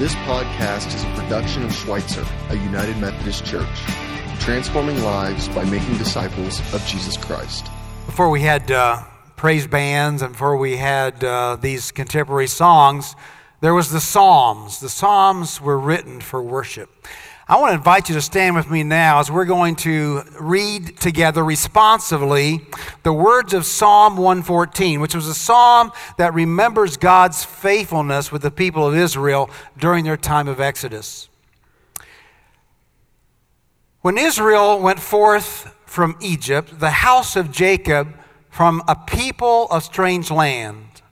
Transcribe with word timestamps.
This 0.00 0.14
podcast 0.14 0.94
is 0.94 1.04
a 1.04 1.14
production 1.14 1.62
of 1.62 1.74
Schweitzer, 1.74 2.24
a 2.48 2.54
United 2.54 2.96
Methodist 2.96 3.44
Church, 3.44 3.68
transforming 4.38 4.98
lives 5.02 5.46
by 5.50 5.62
making 5.66 5.98
disciples 5.98 6.58
of 6.72 6.82
Jesus 6.86 7.18
Christ. 7.18 7.66
Before 8.06 8.30
we 8.30 8.40
had 8.40 8.70
uh, 8.70 9.02
praise 9.36 9.66
bands 9.66 10.22
and 10.22 10.32
before 10.32 10.56
we 10.56 10.78
had 10.78 11.22
uh, 11.22 11.58
these 11.60 11.92
contemporary 11.92 12.46
songs, 12.46 13.14
there 13.60 13.74
was 13.74 13.90
the 13.90 14.00
Psalms. 14.00 14.80
The 14.80 14.88
Psalms 14.88 15.60
were 15.60 15.78
written 15.78 16.22
for 16.22 16.42
worship. 16.42 16.88
I 17.50 17.56
want 17.56 17.70
to 17.72 17.74
invite 17.74 18.08
you 18.08 18.14
to 18.14 18.20
stand 18.20 18.54
with 18.54 18.70
me 18.70 18.84
now 18.84 19.18
as 19.18 19.28
we're 19.28 19.44
going 19.44 19.74
to 19.76 20.22
read 20.38 20.96
together 20.98 21.44
responsively 21.44 22.60
the 23.02 23.12
words 23.12 23.52
of 23.54 23.66
Psalm 23.66 24.16
114, 24.16 25.00
which 25.00 25.16
was 25.16 25.26
a 25.26 25.34
psalm 25.34 25.90
that 26.16 26.32
remembers 26.32 26.96
God's 26.96 27.44
faithfulness 27.44 28.30
with 28.30 28.42
the 28.42 28.52
people 28.52 28.86
of 28.86 28.94
Israel 28.94 29.50
during 29.76 30.04
their 30.04 30.16
time 30.16 30.46
of 30.46 30.60
Exodus. 30.60 31.28
When 34.02 34.16
Israel 34.16 34.78
went 34.78 35.00
forth 35.00 35.74
from 35.86 36.16
Egypt, 36.20 36.78
the 36.78 36.90
house 36.90 37.34
of 37.34 37.50
Jacob 37.50 38.14
from 38.48 38.80
a 38.86 38.94
people 38.94 39.66
of 39.72 39.82
strange 39.82 40.30
land, 40.30 41.02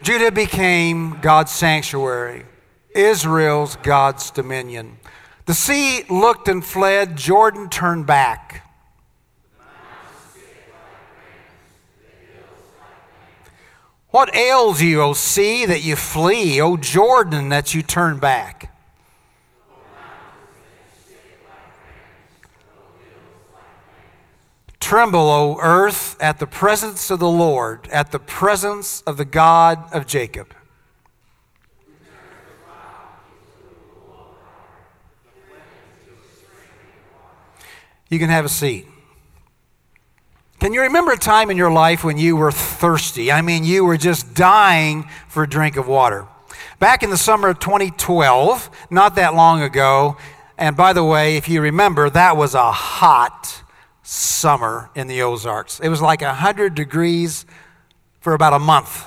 Judah 0.00 0.30
became 0.30 1.18
God's 1.20 1.50
sanctuary. 1.50 2.44
Israel's 2.98 3.76
God's 3.76 4.30
dominion. 4.30 4.98
The 5.46 5.54
sea 5.54 6.04
looked 6.10 6.48
and 6.48 6.64
fled, 6.64 7.16
Jordan 7.16 7.70
turned 7.70 8.06
back. 8.06 8.64
What 14.10 14.34
ails 14.34 14.82
you, 14.82 15.00
O 15.02 15.12
sea, 15.12 15.66
that 15.66 15.84
you 15.84 15.94
flee, 15.94 16.60
O 16.60 16.76
Jordan, 16.76 17.50
that 17.50 17.74
you 17.74 17.82
turn 17.82 18.18
back? 18.18 18.74
Tremble, 24.80 25.20
O 25.20 25.58
earth, 25.60 26.16
at 26.20 26.38
the 26.38 26.46
presence 26.46 27.10
of 27.10 27.18
the 27.18 27.28
Lord, 27.28 27.88
at 27.92 28.10
the 28.10 28.18
presence 28.18 29.02
of 29.02 29.18
the 29.18 29.26
God 29.26 29.84
of 29.92 30.06
Jacob. 30.06 30.54
You 38.08 38.18
can 38.18 38.30
have 38.30 38.44
a 38.44 38.48
seat. 38.48 38.86
Can 40.60 40.72
you 40.72 40.82
remember 40.82 41.12
a 41.12 41.18
time 41.18 41.50
in 41.50 41.56
your 41.56 41.70
life 41.70 42.02
when 42.02 42.18
you 42.18 42.36
were 42.36 42.50
thirsty? 42.50 43.30
I 43.30 43.42
mean, 43.42 43.64
you 43.64 43.84
were 43.84 43.96
just 43.96 44.34
dying 44.34 45.08
for 45.28 45.44
a 45.44 45.48
drink 45.48 45.76
of 45.76 45.86
water. 45.86 46.26
Back 46.78 47.02
in 47.02 47.10
the 47.10 47.16
summer 47.16 47.48
of 47.48 47.60
2012, 47.60 48.70
not 48.90 49.14
that 49.14 49.34
long 49.34 49.62
ago, 49.62 50.16
and 50.56 50.76
by 50.76 50.92
the 50.92 51.04
way, 51.04 51.36
if 51.36 51.48
you 51.48 51.60
remember, 51.60 52.10
that 52.10 52.36
was 52.36 52.54
a 52.54 52.72
hot 52.72 53.62
summer 54.02 54.90
in 54.94 55.06
the 55.06 55.22
Ozarks. 55.22 55.78
It 55.80 55.88
was 55.88 56.02
like 56.02 56.22
100 56.22 56.74
degrees 56.74 57.46
for 58.20 58.32
about 58.34 58.52
a 58.52 58.58
month. 58.58 59.06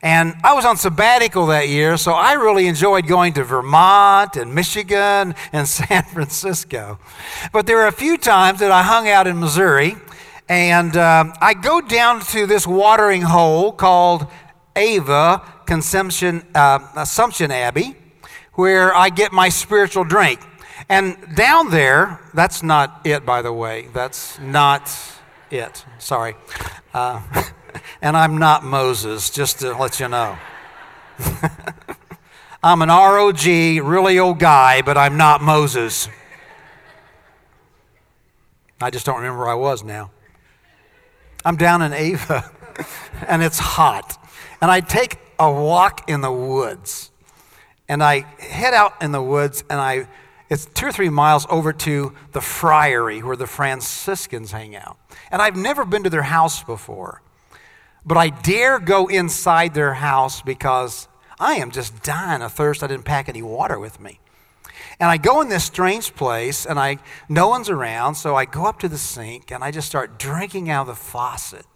And 0.00 0.36
I 0.44 0.54
was 0.54 0.64
on 0.64 0.76
sabbatical 0.76 1.46
that 1.46 1.68
year, 1.68 1.96
so 1.96 2.12
I 2.12 2.34
really 2.34 2.68
enjoyed 2.68 3.08
going 3.08 3.32
to 3.32 3.42
Vermont 3.42 4.36
and 4.36 4.54
Michigan 4.54 5.34
and 5.52 5.66
San 5.78 6.04
Francisco. 6.04 7.00
But 7.52 7.66
there 7.66 7.76
were 7.76 7.88
a 7.88 7.92
few 7.92 8.16
times 8.16 8.60
that 8.60 8.70
I 8.70 8.82
hung 8.82 9.08
out 9.08 9.26
in 9.26 9.40
Missouri, 9.40 9.96
and 10.48 10.96
uh, 10.96 11.32
I 11.40 11.54
go 11.54 11.80
down 11.80 12.20
to 12.26 12.46
this 12.46 12.64
watering 12.64 13.22
hole 13.22 13.72
called 13.72 14.28
Ava 14.76 15.42
Consumption, 15.66 16.46
uh, 16.54 16.78
Assumption 16.94 17.50
Abbey, 17.50 17.96
where 18.54 18.94
I 18.94 19.10
get 19.10 19.32
my 19.32 19.48
spiritual 19.48 20.04
drink. 20.04 20.40
And 20.88 21.16
down 21.34 21.70
there, 21.70 22.20
that's 22.34 22.62
not 22.62 23.00
it, 23.04 23.26
by 23.26 23.42
the 23.42 23.52
way. 23.52 23.88
That's 23.92 24.38
not 24.38 24.96
it. 25.50 25.84
Sorry. 25.98 26.36
Uh, 26.94 27.20
and 28.00 28.16
I'm 28.16 28.38
not 28.38 28.64
Moses, 28.64 29.30
just 29.30 29.60
to 29.60 29.76
let 29.76 30.00
you 30.00 30.08
know. 30.08 30.38
I'm 32.62 32.82
an 32.82 32.88
ROG, 32.88 33.44
really 33.44 34.18
old 34.18 34.38
guy, 34.38 34.82
but 34.82 34.96
I'm 34.96 35.16
not 35.16 35.42
Moses. 35.42 36.08
I 38.80 38.90
just 38.90 39.06
don't 39.06 39.16
remember 39.16 39.40
where 39.40 39.48
I 39.48 39.54
was 39.54 39.82
now. 39.82 40.10
I'm 41.44 41.56
down 41.56 41.82
in 41.82 41.92
Ava, 41.92 42.50
and 43.26 43.42
it's 43.42 43.58
hot. 43.58 44.16
And 44.60 44.70
I 44.70 44.80
take 44.80 45.18
a 45.38 45.50
walk 45.50 46.08
in 46.08 46.20
the 46.20 46.32
woods. 46.32 47.10
And 47.88 48.02
I 48.02 48.20
head 48.38 48.74
out 48.74 49.00
in 49.00 49.12
the 49.12 49.22
woods, 49.22 49.64
and 49.70 49.80
I 49.80 50.08
it's 50.50 50.64
two 50.64 50.86
or 50.86 50.92
three 50.92 51.10
miles 51.10 51.46
over 51.50 51.72
to 51.74 52.14
the 52.32 52.40
friary 52.40 53.22
where 53.22 53.36
the 53.36 53.46
Franciscans 53.46 54.50
hang 54.50 54.74
out. 54.74 54.96
And 55.30 55.42
I've 55.42 55.56
never 55.56 55.84
been 55.84 56.04
to 56.04 56.10
their 56.10 56.22
house 56.22 56.62
before. 56.62 57.20
But 58.08 58.16
I 58.16 58.30
dare 58.30 58.78
go 58.78 59.06
inside 59.06 59.74
their 59.74 59.92
house 59.92 60.40
because 60.40 61.08
I 61.38 61.56
am 61.56 61.70
just 61.70 62.02
dying 62.02 62.40
of 62.40 62.54
thirst. 62.54 62.82
I 62.82 62.86
didn't 62.86 63.04
pack 63.04 63.28
any 63.28 63.42
water 63.42 63.78
with 63.78 64.00
me. 64.00 64.18
And 64.98 65.10
I 65.10 65.18
go 65.18 65.42
in 65.42 65.50
this 65.50 65.64
strange 65.64 66.14
place 66.14 66.64
and 66.64 66.78
I 66.78 67.00
no 67.28 67.48
one's 67.48 67.68
around, 67.68 68.14
so 68.14 68.34
I 68.34 68.46
go 68.46 68.64
up 68.64 68.78
to 68.80 68.88
the 68.88 68.96
sink 68.96 69.50
and 69.50 69.62
I 69.62 69.70
just 69.70 69.86
start 69.86 70.18
drinking 70.18 70.70
out 70.70 70.82
of 70.82 70.86
the 70.86 70.94
faucet. 70.94 71.66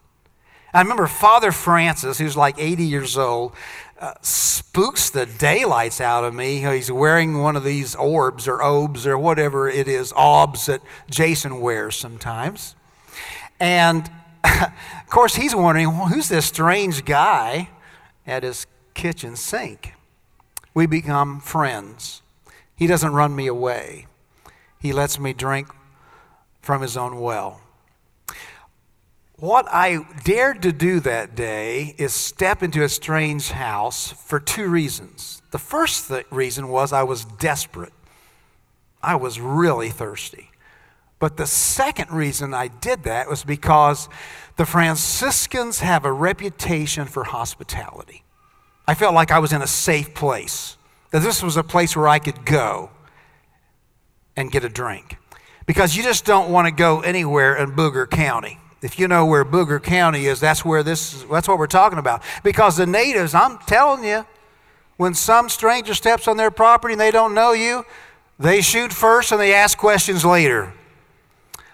I 0.72 0.81
remember 0.81 1.06
Father 1.06 1.53
Francis, 1.53 2.16
who's 2.16 2.34
like 2.34 2.59
80 2.59 2.84
years 2.84 3.19
old, 3.19 3.53
uh, 4.00 4.14
spooks 4.22 5.10
the 5.10 5.26
daylights 5.26 6.00
out 6.00 6.25
of 6.25 6.32
me. 6.32 6.60
He's 6.60 6.91
wearing 6.91 7.43
one 7.43 7.56
of 7.56 7.62
these 7.62 7.94
orbs 7.94 8.49
or 8.49 8.62
obes 8.62 9.06
or 9.06 9.19
whatever 9.19 9.69
it 9.69 9.87
is, 9.87 10.14
obs 10.16 10.64
that 10.64 10.81
Jason 11.10 11.60
wears 11.60 11.94
sometimes. 11.94 12.75
And 13.60 14.10
of 14.45 15.07
course, 15.09 15.37
he's 15.37 15.55
wondering 15.55 15.89
well, 15.89 16.07
who's 16.07 16.29
this 16.29 16.47
strange 16.47 17.05
guy 17.05 17.71
at 18.27 18.43
his 18.43 18.67
kitchen 18.95 19.37
sink? 19.37 19.95
We 20.75 20.87
become 20.87 21.41
friends. 21.41 22.23
He 22.75 22.87
doesn't 22.87 23.13
run 23.13 23.37
me 23.37 23.47
away, 23.47 24.07
he 24.81 24.93
lets 24.93 25.19
me 25.19 25.33
drink 25.33 25.69
from 26.61 26.83
his 26.83 26.97
own 26.97 27.21
well. 27.21 27.61
What 29.43 29.67
I 29.73 30.07
dared 30.23 30.63
to 30.63 30.73
do 30.73 31.01
that 31.01 31.35
day 31.35 31.97
is 31.99 32.15
step 32.15 32.63
into 32.63 32.85
a 32.85 32.89
strange 32.89 33.51
house 33.51 34.13
for 34.13 34.39
two 34.39 34.69
reasons. 34.69 35.43
The 35.51 35.59
first 35.59 36.07
th- 36.07 36.27
reason 36.31 36.69
was 36.69 36.93
I 36.93 37.03
was 37.03 37.25
desperate. 37.25 37.93
I 39.03 39.17
was 39.17 39.41
really 39.41 39.91
thirsty. 39.91 40.52
But 41.22 41.37
the 41.37 41.47
second 41.47 42.10
reason 42.10 42.53
I 42.53 42.66
did 42.66 43.05
that 43.05 43.28
was 43.28 43.44
because 43.44 44.09
the 44.56 44.66
Franciscans 44.66 45.78
have 45.78 46.05
a 46.05 46.10
reputation 46.10 47.05
for 47.05 47.22
hospitality. 47.22 48.25
I 48.88 48.94
felt 48.94 49.15
like 49.15 49.31
I 49.31 49.38
was 49.38 49.53
in 49.53 49.62
a 49.62 49.69
safe 49.69 50.15
place, 50.15 50.77
that 51.12 51.22
this 51.22 51.41
was 51.41 51.56
a 51.56 51.62
place 51.62 51.94
where 51.94 52.09
I 52.09 52.19
could 52.19 52.44
go 52.44 52.91
and 54.34 54.50
get 54.50 54.65
a 54.65 54.69
drink. 54.69 55.16
Because 55.65 55.97
you 55.97 56.03
just 56.03 56.25
don't 56.25 56.50
want 56.50 56.66
to 56.66 56.72
go 56.72 57.03
anywhere 57.03 57.55
in 57.55 57.71
Booger 57.71 58.11
County. 58.11 58.59
If 58.82 58.99
you 58.99 59.06
know 59.06 59.25
where 59.25 59.44
Booger 59.44 59.81
County 59.81 60.27
is, 60.27 60.41
that's 60.41 60.65
where 60.65 60.82
this 60.82 61.22
that's 61.31 61.47
what 61.47 61.56
we're 61.56 61.69
talking 61.69 62.00
about. 62.00 62.25
Because 62.43 62.77
the 62.77 62.87
natives, 62.87 63.32
I'm 63.32 63.59
telling 63.59 64.03
you, 64.03 64.27
when 64.97 65.15
some 65.15 65.49
stranger 65.49 65.94
steps 65.94 66.27
on 66.27 66.37
their 66.37 66.50
property 66.50 66.94
and 66.94 67.00
they 67.00 67.12
don't 67.12 67.32
know 67.32 67.53
you, 67.53 67.84
they 68.41 68.61
shoot 68.61 68.93
first 68.93 69.31
and 69.31 69.41
they 69.41 69.55
ask 69.55 69.78
questions 69.78 70.25
later. 70.25 70.72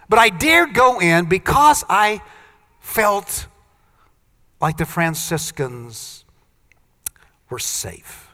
But 0.08 0.19
I 0.19 0.30
dared 0.30 0.74
go 0.74 1.00
in 1.00 1.26
because 1.26 1.84
I 1.88 2.22
felt 2.80 3.46
like 4.60 4.76
the 4.76 4.86
Franciscans 4.86 6.24
were 7.50 7.58
safe. 7.58 8.28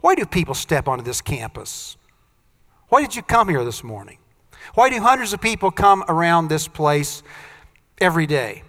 Why 0.00 0.14
do 0.14 0.24
people 0.26 0.54
step 0.54 0.88
onto 0.88 1.04
this 1.04 1.20
campus? 1.20 1.96
Why 2.88 3.00
did 3.02 3.16
you 3.16 3.22
come 3.22 3.48
here 3.48 3.64
this 3.64 3.84
morning? 3.84 4.18
Why 4.74 4.90
do 4.90 5.00
hundreds 5.00 5.32
of 5.32 5.40
people 5.40 5.70
come 5.70 6.04
around 6.08 6.48
this 6.48 6.68
place 6.68 7.22
every 8.00 8.26
day? 8.26 8.62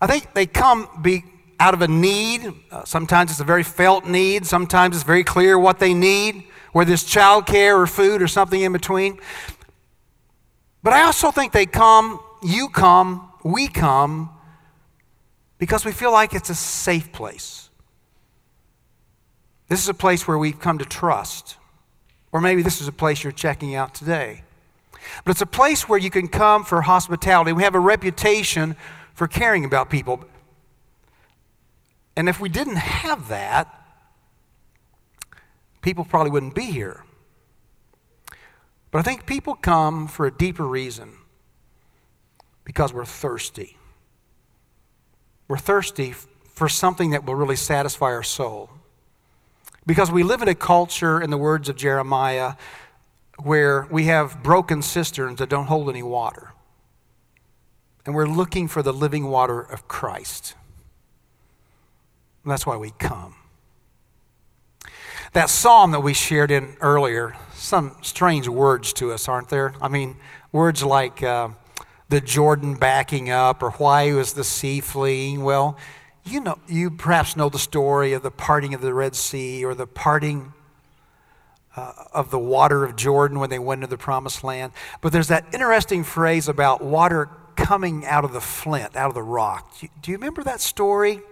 I 0.00 0.06
think 0.06 0.34
they 0.34 0.46
come 0.46 0.88
be 1.00 1.24
out 1.60 1.74
of 1.74 1.82
a 1.82 1.88
need. 1.88 2.52
Uh, 2.70 2.84
sometimes 2.84 3.30
it's 3.30 3.40
a 3.40 3.44
very 3.44 3.62
felt 3.62 4.04
need. 4.04 4.46
Sometimes 4.46 4.96
it's 4.96 5.04
very 5.04 5.22
clear 5.22 5.58
what 5.58 5.78
they 5.78 5.94
need, 5.94 6.44
whether 6.72 6.92
it's 6.92 7.04
childcare 7.04 7.78
or 7.78 7.86
food 7.86 8.20
or 8.20 8.28
something 8.28 8.60
in 8.60 8.72
between. 8.72 9.18
But 10.82 10.92
I 10.92 11.02
also 11.02 11.30
think 11.30 11.52
they 11.52 11.66
come, 11.66 12.20
you 12.42 12.68
come, 12.68 13.30
we 13.44 13.68
come 13.68 14.30
because 15.58 15.84
we 15.84 15.92
feel 15.92 16.12
like 16.12 16.34
it's 16.34 16.50
a 16.50 16.54
safe 16.54 17.12
place. 17.12 17.70
This 19.68 19.80
is 19.80 19.88
a 19.88 19.94
place 19.94 20.26
where 20.26 20.36
we've 20.36 20.58
come 20.58 20.78
to 20.78 20.84
trust. 20.84 21.56
Or 22.32 22.40
maybe 22.40 22.62
this 22.62 22.80
is 22.80 22.88
a 22.88 22.92
place 22.92 23.22
you're 23.22 23.32
checking 23.32 23.74
out 23.74 23.94
today. 23.94 24.42
But 25.24 25.32
it's 25.32 25.40
a 25.40 25.46
place 25.46 25.88
where 25.88 25.98
you 25.98 26.10
can 26.10 26.28
come 26.28 26.64
for 26.64 26.82
hospitality. 26.82 27.52
We 27.52 27.62
have 27.62 27.74
a 27.74 27.80
reputation 27.80 28.76
for 29.14 29.28
caring 29.28 29.64
about 29.64 29.90
people. 29.90 30.24
And 32.16 32.28
if 32.28 32.40
we 32.40 32.48
didn't 32.48 32.76
have 32.76 33.28
that, 33.28 33.68
people 35.80 36.04
probably 36.04 36.30
wouldn't 36.30 36.54
be 36.54 36.66
here. 36.66 37.04
But 38.92 38.98
I 38.98 39.02
think 39.02 39.26
people 39.26 39.54
come 39.54 40.06
for 40.06 40.26
a 40.26 40.30
deeper 40.30 40.64
reason 40.64 41.14
because 42.62 42.92
we're 42.92 43.06
thirsty. 43.06 43.78
We're 45.48 45.56
thirsty 45.58 46.14
for 46.54 46.68
something 46.68 47.10
that 47.10 47.24
will 47.24 47.34
really 47.34 47.56
satisfy 47.56 48.06
our 48.06 48.22
soul. 48.22 48.70
Because 49.84 50.12
we 50.12 50.22
live 50.22 50.42
in 50.42 50.48
a 50.48 50.54
culture, 50.54 51.20
in 51.20 51.30
the 51.30 51.38
words 51.38 51.68
of 51.68 51.76
Jeremiah, 51.76 52.54
where 53.42 53.88
we 53.90 54.04
have 54.04 54.42
broken 54.42 54.82
cisterns 54.82 55.38
that 55.38 55.48
don't 55.48 55.66
hold 55.66 55.88
any 55.88 56.02
water. 56.02 56.52
And 58.04 58.14
we're 58.14 58.28
looking 58.28 58.68
for 58.68 58.82
the 58.82 58.92
living 58.92 59.24
water 59.28 59.60
of 59.60 59.88
Christ. 59.88 60.54
And 62.44 62.52
that's 62.52 62.66
why 62.66 62.76
we 62.76 62.90
come. 62.98 63.36
That 65.32 65.48
psalm 65.48 65.92
that 65.92 66.00
we 66.00 66.12
shared 66.12 66.50
in 66.50 66.76
earlier, 66.82 67.34
some 67.54 67.96
strange 68.02 68.48
words 68.48 68.92
to 68.94 69.12
us, 69.12 69.28
aren't 69.28 69.48
there? 69.48 69.72
I 69.80 69.88
mean, 69.88 70.16
words 70.52 70.82
like 70.82 71.22
uh, 71.22 71.48
the 72.10 72.20
Jordan 72.20 72.74
backing 72.74 73.30
up 73.30 73.62
or 73.62 73.70
why 73.70 74.12
was 74.12 74.34
the 74.34 74.44
sea 74.44 74.80
fleeing? 74.80 75.42
Well, 75.42 75.78
you 76.24 76.40
know, 76.40 76.58
you 76.68 76.90
perhaps 76.90 77.34
know 77.34 77.48
the 77.48 77.58
story 77.58 78.12
of 78.12 78.22
the 78.22 78.30
parting 78.30 78.74
of 78.74 78.82
the 78.82 78.92
Red 78.92 79.16
Sea 79.16 79.64
or 79.64 79.74
the 79.74 79.86
parting 79.86 80.52
uh, 81.76 81.92
of 82.12 82.30
the 82.30 82.38
water 82.38 82.84
of 82.84 82.94
Jordan 82.96 83.38
when 83.38 83.48
they 83.48 83.58
went 83.58 83.78
into 83.78 83.90
the 83.90 83.96
promised 83.96 84.44
land. 84.44 84.72
But 85.00 85.12
there's 85.12 85.28
that 85.28 85.46
interesting 85.54 86.04
phrase 86.04 86.46
about 86.46 86.84
water 86.84 87.30
coming 87.56 88.04
out 88.04 88.26
of 88.26 88.34
the 88.34 88.40
flint, 88.42 88.96
out 88.96 89.08
of 89.08 89.14
the 89.14 89.22
rock. 89.22 89.78
Do 89.78 89.86
you, 89.86 89.92
do 90.02 90.10
you 90.10 90.18
remember 90.18 90.42
that 90.44 90.60
story? 90.60 91.22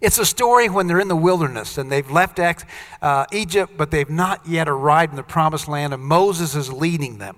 It's 0.00 0.18
a 0.18 0.24
story 0.24 0.68
when 0.68 0.86
they're 0.86 1.00
in 1.00 1.08
the 1.08 1.16
wilderness 1.16 1.76
and 1.76 1.90
they've 1.90 2.10
left 2.10 2.38
uh, 2.38 3.26
Egypt, 3.32 3.74
but 3.76 3.90
they've 3.90 4.08
not 4.08 4.46
yet 4.46 4.68
arrived 4.68 5.12
in 5.12 5.16
the 5.16 5.22
promised 5.22 5.68
land, 5.68 5.92
and 5.92 6.02
Moses 6.02 6.54
is 6.54 6.72
leading 6.72 7.18
them. 7.18 7.36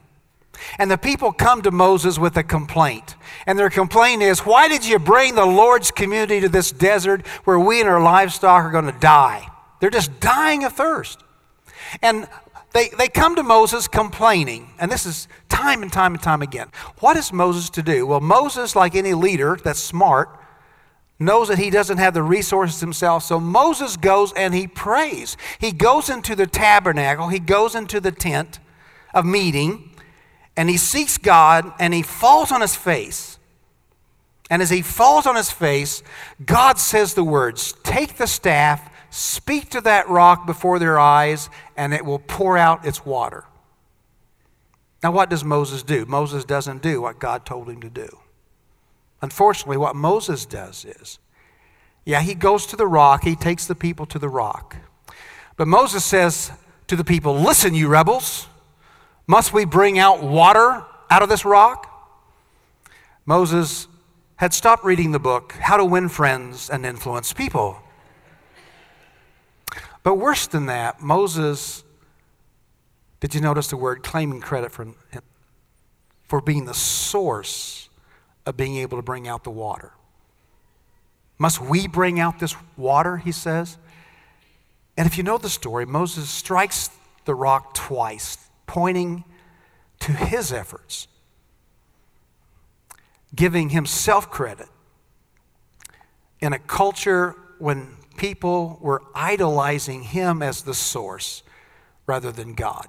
And 0.79 0.91
the 0.91 0.99
people 0.99 1.33
come 1.33 1.63
to 1.63 1.71
Moses 1.71 2.19
with 2.19 2.37
a 2.37 2.43
complaint. 2.43 3.17
And 3.47 3.59
their 3.59 3.71
complaint 3.71 4.23
is, 4.23 4.41
Why 4.41 4.69
did 4.69 4.87
you 4.87 4.99
bring 4.99 5.35
the 5.35 5.47
Lord's 5.47 5.91
community 5.91 6.41
to 6.41 6.49
this 6.49 6.71
desert 6.71 7.27
where 7.45 7.59
we 7.59 7.81
and 7.81 7.89
our 7.89 8.03
livestock 8.03 8.65
are 8.65 8.71
going 8.71 8.87
to 8.87 8.99
die? 8.99 9.49
They're 9.81 9.91
just 9.91 10.21
dying 10.21 10.65
of 10.65 10.73
thirst. 10.73 11.21
And 12.01 12.29
they, 12.73 12.89
they 12.97 13.09
come 13.09 13.37
to 13.37 13.43
Moses 13.43 13.87
complaining, 13.87 14.71
and 14.79 14.91
this 14.91 15.05
is 15.05 15.29
time 15.49 15.83
and 15.83 15.93
time 15.93 16.15
and 16.15 16.23
time 16.23 16.41
again. 16.41 16.69
What 17.01 17.19
is 17.19 17.33
Moses 17.33 17.69
to 17.71 17.83
do? 17.83 18.07
Well, 18.07 18.21
Moses, 18.21 18.75
like 18.75 18.95
any 18.95 19.13
leader 19.13 19.59
that's 19.63 19.81
smart, 19.81 20.39
knows 21.19 21.49
that 21.49 21.59
he 21.59 21.71
doesn't 21.71 21.99
have 21.99 22.15
the 22.15 22.23
resources 22.23 22.81
himself. 22.81 23.23
So 23.23 23.39
Moses 23.39 23.97
goes 23.97 24.33
and 24.33 24.55
he 24.55 24.67
prays. 24.67 25.37
He 25.59 25.73
goes 25.73 26.09
into 26.09 26.35
the 26.35 26.47
tabernacle, 26.47 27.29
he 27.29 27.39
goes 27.39 27.75
into 27.75 28.01
the 28.01 28.13
tent 28.13 28.59
of 29.15 29.25
meeting, 29.25 29.91
and 30.57 30.69
he 30.69 30.77
seeks 30.77 31.19
God 31.19 31.73
and 31.79 31.95
he 31.95 32.03
falls 32.03 32.51
on 32.51 32.61
his 32.61 32.75
face. 32.75 33.39
And 34.51 34.61
as 34.61 34.71
he 34.71 34.83
falls 34.83 35.27
on 35.27 35.37
his 35.37 35.51
face, 35.51 36.03
God 36.45 36.79
says 36.79 37.15
the 37.15 37.25
words 37.25 37.75
Take 37.85 38.17
the 38.17 38.27
staff 38.27 38.91
Speak 39.13 39.69
to 39.69 39.83
that 39.83 40.09
rock 40.09 40.47
before 40.47 40.79
their 40.79 40.99
eyes, 40.99 41.51
and 41.77 41.93
it 41.93 42.03
will 42.03 42.19
pour 42.19 42.57
out 42.57 42.87
its 42.87 43.05
water. 43.05 43.45
Now, 45.03 45.13
what 45.13 45.29
does 45.29 45.45
Moses 45.45 45.83
do? 45.83 46.07
Moses 46.07 46.47
doesn't 46.47 46.81
do 46.81 47.03
what 47.03 47.19
God 47.19 47.45
told 47.45 47.69
him 47.69 47.83
to 47.83 47.91
do. 47.91 48.09
Unfortunately, 49.23 49.77
what 49.77 49.95
Moses 49.95 50.45
does 50.45 50.85
is, 50.85 51.21
yeah, 52.05 52.21
he 52.21 52.35
goes 52.35 52.67
to 52.67 52.77
the 52.77 52.87
rock, 52.87 53.23
he 53.23 53.37
takes 53.37 53.67
the 53.67 53.77
people 53.77 54.05
to 54.07 54.19
the 54.19 54.29
rock. 54.29 54.77
But 55.57 55.69
Moses 55.69 56.05
says 56.05 56.51
to 56.89 56.97
the 56.97 57.05
people, 57.05 57.35
Listen, 57.35 57.75
you 57.75 57.87
rebels, 57.87 58.49
must 59.29 59.53
we 59.53 59.65
bring 59.65 59.99
out 60.01 60.23
water 60.23 60.85
out 61.09 61.23
of 61.23 61.29
this 61.29 61.45
rock? 61.45 61.89
Moses 63.25 63.87
had 64.37 64.53
stopped 64.53 64.85
reading 64.85 65.13
the 65.13 65.21
book, 65.21 65.53
How 65.53 65.77
to 65.77 65.85
Win 65.85 66.09
Friends 66.09 66.69
and 66.69 66.85
Influence 66.85 67.33
People. 67.33 67.79
But 70.03 70.17
worse 70.17 70.49
than 70.49 70.67
that, 70.67 71.01
Moses, 71.01 71.85
did 73.21 73.37
you 73.37 73.41
notice 73.41 73.69
the 73.69 73.77
word 73.77 74.03
claiming 74.03 74.41
credit 74.41 74.73
for, 74.73 74.89
for 76.25 76.41
being 76.41 76.65
the 76.65 76.75
source 76.75 77.82
of 78.47 78.57
being 78.57 78.77
able 78.77 78.99
to 78.99 79.03
bring 79.03 79.29
out 79.29 79.45
the 79.45 79.51
water? 79.51 79.93
Must 81.39 81.61
we 81.61 81.89
bring 81.89 82.21
out 82.21 82.39
this 82.39 82.55
water, 82.77 83.17
he 83.17 83.33
says? 83.33 83.79
And 84.97 85.07
if 85.07 85.17
you 85.17 85.25
know 85.25 85.39
the 85.39 85.49
story, 85.49 85.87
Moses 85.87 86.29
strikes 86.29 86.91
the 87.25 87.35
rock 87.35 87.75
twice, 87.75 88.39
pointing 88.67 89.25
to 90.01 90.13
his 90.13 90.53
efforts, 90.53 91.09
giving 93.35 93.71
himself 93.71 94.31
credit. 94.31 94.69
In 96.41 96.53
a 96.53 96.59
culture 96.59 97.37
when 97.59 97.97
people 98.17 98.79
were 98.81 99.03
idolizing 99.15 100.03
him 100.03 100.43
as 100.43 100.63
the 100.63 100.75
source 100.75 101.43
rather 102.07 102.33
than 102.33 102.55
God. 102.55 102.87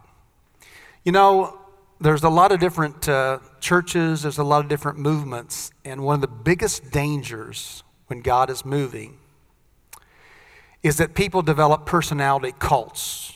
You 1.03 1.11
know, 1.11 1.59
there's 2.03 2.23
a 2.23 2.29
lot 2.29 2.51
of 2.51 2.59
different 2.59 3.07
uh, 3.07 3.39
churches, 3.61 4.23
there's 4.23 4.37
a 4.37 4.43
lot 4.43 4.63
of 4.63 4.69
different 4.69 4.99
movements, 4.99 5.71
and 5.85 6.03
one 6.03 6.15
of 6.15 6.21
the 6.21 6.27
biggest 6.27 6.91
dangers 6.91 7.83
when 8.07 8.21
God 8.21 8.49
is 8.49 8.65
moving 8.65 9.17
is 10.83 10.97
that 10.97 11.15
people 11.15 11.41
develop 11.41 11.85
personality 11.85 12.53
cults. 12.59 13.33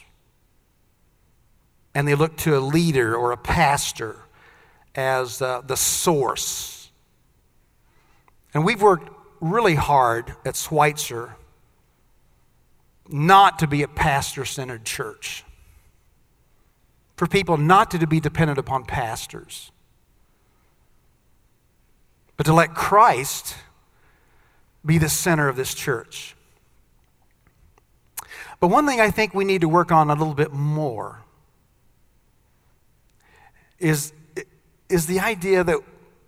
And 1.96 2.08
they 2.08 2.14
look 2.14 2.36
to 2.38 2.58
a 2.58 2.60
leader 2.60 3.16
or 3.16 3.32
a 3.32 3.38
pastor 3.38 4.18
as 4.94 5.42
uh, 5.42 5.62
the 5.62 5.78
source. 5.78 6.92
And 8.54 8.66
we've 8.66 8.82
worked 8.82 9.10
really 9.40 9.76
hard 9.76 10.36
at 10.46 10.58
Schweitzer 10.58 11.36
not 13.08 13.60
to 13.60 13.68
be 13.68 13.82
a 13.82 13.88
pastor 13.88 14.44
centered 14.44 14.84
church, 14.84 15.46
for 17.18 17.28
people 17.28 17.58
not 17.58 17.92
to 17.92 18.08
be 18.08 18.20
dependent 18.20 18.60
upon 18.60 18.86
pastors, 18.86 19.72
but 22.38 22.46
to 22.46 22.54
let 22.54 22.76
Christ 22.76 23.56
be 24.86 25.00
the 25.00 25.10
center 25.10 25.50
of 25.50 25.56
this 25.56 25.74
church. 25.74 26.36
But 28.60 28.68
one 28.68 28.86
thing 28.86 29.02
I 29.02 29.12
think 29.12 29.34
we 29.34 29.46
need 29.46 29.62
to 29.62 29.70
work 29.70 29.92
on 29.92 30.10
a 30.10 30.14
little 30.14 30.36
bit 30.36 30.54
more 30.54 31.24
is, 33.80 34.14
is 34.88 35.08
the 35.08 35.20
idea 35.20 35.64
that 35.64 35.80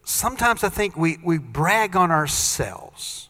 sometimes 0.04 0.64
I 0.64 0.70
think 0.70 0.98
we, 0.98 1.20
we 1.24 1.38
brag 1.38 1.96
on 1.96 2.10
ourselves 2.10 3.30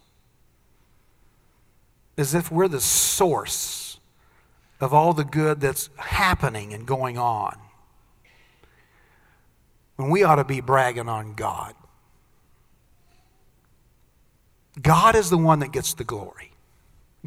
as 2.18 2.34
if 2.34 2.52
we're 2.52 2.68
the 2.68 2.82
source 2.82 3.89
of 4.80 4.94
all 4.94 5.14
the 5.14 5.24
good 5.24 5.60
that's 5.60 5.90
happening 5.98 6.74
and 6.74 6.86
going 6.86 7.18
on. 7.18 7.58
When 9.96 10.10
we 10.10 10.24
ought 10.24 10.36
to 10.36 10.46
be 10.46 10.62
bragging 10.62 11.10
on 11.10 11.34
God. 11.34 11.74
God 14.82 15.16
is 15.16 15.30
the 15.30 15.38
one 15.38 15.60
that 15.60 15.74
gets 15.74 15.94
the 15.94 16.06
glory. 16.06 16.54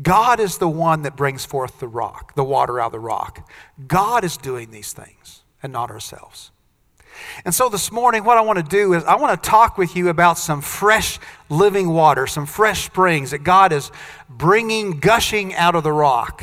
God 0.00 0.40
is 0.40 0.56
the 0.56 0.68
one 0.68 1.02
that 1.02 1.16
brings 1.16 1.44
forth 1.44 1.78
the 1.78 1.88
rock, 1.88 2.34
the 2.34 2.44
water 2.44 2.80
out 2.80 2.86
of 2.86 2.92
the 2.92 3.00
rock. 3.00 3.48
God 3.86 4.24
is 4.24 4.38
doing 4.38 4.70
these 4.70 4.92
things 4.94 5.42
and 5.62 5.70
not 5.72 5.90
ourselves. 5.90 6.50
And 7.44 7.54
so 7.54 7.68
this 7.68 7.92
morning, 7.92 8.24
what 8.24 8.38
I 8.38 8.40
want 8.40 8.58
to 8.58 8.64
do 8.64 8.94
is 8.94 9.04
I 9.04 9.16
want 9.16 9.42
to 9.42 9.50
talk 9.50 9.76
with 9.76 9.94
you 9.94 10.08
about 10.08 10.38
some 10.38 10.62
fresh 10.62 11.18
living 11.50 11.90
water, 11.90 12.26
some 12.26 12.46
fresh 12.46 12.86
springs 12.86 13.32
that 13.32 13.44
God 13.44 13.70
is 13.72 13.90
bringing, 14.30 14.98
gushing 14.98 15.54
out 15.54 15.74
of 15.74 15.82
the 15.82 15.92
rock. 15.92 16.42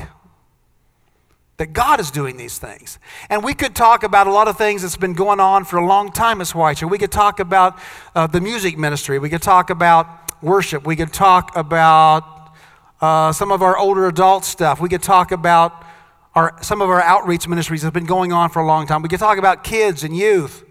That 1.60 1.74
God 1.74 2.00
is 2.00 2.10
doing 2.10 2.38
these 2.38 2.58
things. 2.58 3.00
And 3.30 3.44
we 3.44 3.54
could 3.54 3.76
talk 3.76 4.04
about 4.04 4.28
a 4.28 4.32
lot 4.32 4.48
of 4.48 4.58
things 4.58 4.82
that's 4.82 4.96
been 4.96 5.14
going 5.14 5.42
on 5.42 5.66
for 5.66 5.76
a 5.76 5.86
long 5.86 6.10
time 6.10 6.40
at 6.40 6.48
Schweitzer. 6.48 6.88
We 6.88 6.98
could 6.98 7.12
talk 7.12 7.42
about 7.42 7.78
uh, 8.16 8.28
the 8.28 8.40
music 8.40 8.78
ministry. 8.78 9.20
We 9.20 9.30
could 9.30 9.42
talk 9.42 9.70
about 9.70 10.08
worship. 10.42 10.88
We 10.88 10.96
could 10.96 11.12
talk 11.12 11.58
about 11.58 12.54
uh, 13.02 13.34
some 13.34 13.52
of 13.52 13.62
our 13.62 13.78
older 13.78 14.08
adult 14.08 14.46
stuff. 14.46 14.80
We 14.80 14.88
could 14.88 15.04
talk 15.04 15.34
about 15.34 15.84
our, 16.34 16.56
some 16.62 16.82
of 16.82 16.90
our 16.90 17.02
outreach 17.02 17.46
ministries 17.46 17.82
that 17.82 17.88
have 17.88 17.94
been 17.94 18.06
going 18.06 18.32
on 18.32 18.50
for 18.50 18.62
a 18.62 18.66
long 18.66 18.88
time. 18.88 19.02
We 19.02 19.10
could 19.10 19.20
talk 19.20 19.38
about 19.38 19.66
kids 19.66 20.06
and 20.06 20.16
youth. 20.16 20.64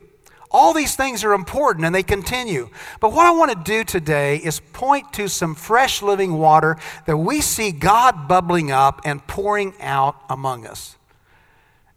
All 0.50 0.73
these 0.73 0.97
things 0.97 1.25
are 1.25 1.35
important 1.35 1.85
and 1.85 1.95
they 1.95 2.02
continue. 2.02 2.71
But 3.00 3.12
what 3.12 3.26
I 3.26 3.33
want 3.33 3.52
to 3.52 3.71
do 3.71 3.85
today 3.85 4.37
is 4.37 4.61
point 4.61 5.12
to 5.14 5.28
some 5.28 5.55
fresh 5.55 6.00
living 6.00 6.38
water 6.38 6.78
that 7.07 7.17
we 7.17 7.40
see 7.40 7.71
God 7.71 8.28
bubbling 8.28 8.71
up 8.71 9.02
and 9.05 9.26
pouring 9.26 9.75
out 9.81 10.17
among 10.31 10.67
us 10.67 10.97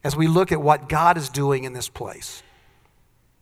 as 0.03 0.15
we 0.15 0.27
look 0.27 0.51
at 0.51 0.61
what 0.61 0.89
God 0.89 1.17
is 1.17 1.29
doing 1.29 1.63
in 1.63 1.73
this 1.73 1.87
place. 1.87 2.43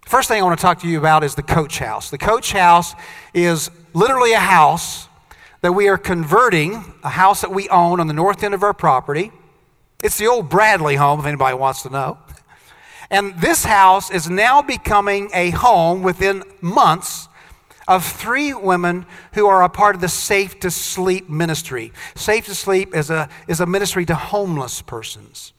First 0.06 0.28
thing 0.28 0.42
I 0.42 0.46
want 0.46 0.60
to 0.60 0.62
talk 0.62 0.82
to 0.82 0.88
you 0.88 0.98
about 0.98 1.24
is 1.24 1.36
the 1.36 1.44
coach 1.44 1.80
house. 1.80 2.10
The 2.10 2.18
coach 2.18 2.52
house 2.52 2.94
is 3.34 3.70
literally 3.94 4.34
a 4.34 4.40
house 4.40 5.08
that 5.62 5.74
we 5.74 5.88
are 5.88 5.98
converting, 5.98 6.84
a 7.04 7.10
house 7.10 7.42
that 7.42 7.52
we 7.52 7.70
own 7.70 8.00
on 8.00 8.08
the 8.08 8.14
north 8.14 8.44
end 8.44 8.54
of 8.54 8.64
our 8.64 8.74
property. 8.74 9.32
It's 10.04 10.18
the 10.18 10.28
old 10.28 10.50
Bradley 10.50 10.96
home, 10.96 11.20
if 11.20 11.26
anybody 11.26 11.56
wants 11.56 11.84
to 11.84 11.90
know. 11.90 12.18
And 13.12 13.36
this 13.40 13.66
house 13.66 14.12
is 14.12 14.30
now 14.30 14.62
becoming 14.62 15.30
a 15.34 15.50
home 15.50 16.04
within 16.04 16.44
months 16.62 17.28
of 17.88 18.06
three 18.06 18.54
women 18.54 19.08
who 19.34 19.48
are 19.48 19.64
a 19.64 19.70
part 19.70 19.96
of 19.96 20.02
the 20.02 20.08
Safe 20.08 20.60
to 20.60 20.70
Sleep 20.70 21.28
ministry. 21.28 21.92
Safe 22.16 22.46
to 22.46 22.54
Sleep 22.54 22.96
is 22.96 23.10
a, 23.10 23.28
is 23.48 23.60
a 23.60 23.66
ministry 23.66 24.06
to 24.06 24.16
homeless 24.16 24.84
persons. 24.84 25.54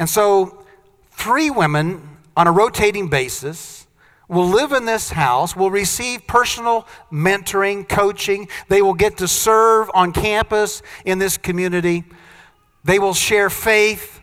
And 0.00 0.08
so, 0.10 0.64
three 1.12 1.48
women 1.48 2.18
on 2.36 2.48
a 2.48 2.52
rotating 2.52 3.08
basis 3.08 3.86
will 4.28 4.46
live 4.48 4.72
in 4.72 4.84
this 4.84 5.10
house, 5.10 5.56
will 5.56 5.70
receive 5.70 6.26
personal 6.26 6.86
mentoring, 7.10 7.88
coaching. 7.88 8.48
They 8.68 8.82
will 8.82 8.94
get 8.94 9.16
to 9.18 9.28
serve 9.28 9.90
on 9.94 10.12
campus 10.12 10.82
in 11.04 11.18
this 11.18 11.36
community. 11.36 12.04
They 12.84 12.98
will 12.98 13.14
share 13.14 13.48
faith. 13.48 14.17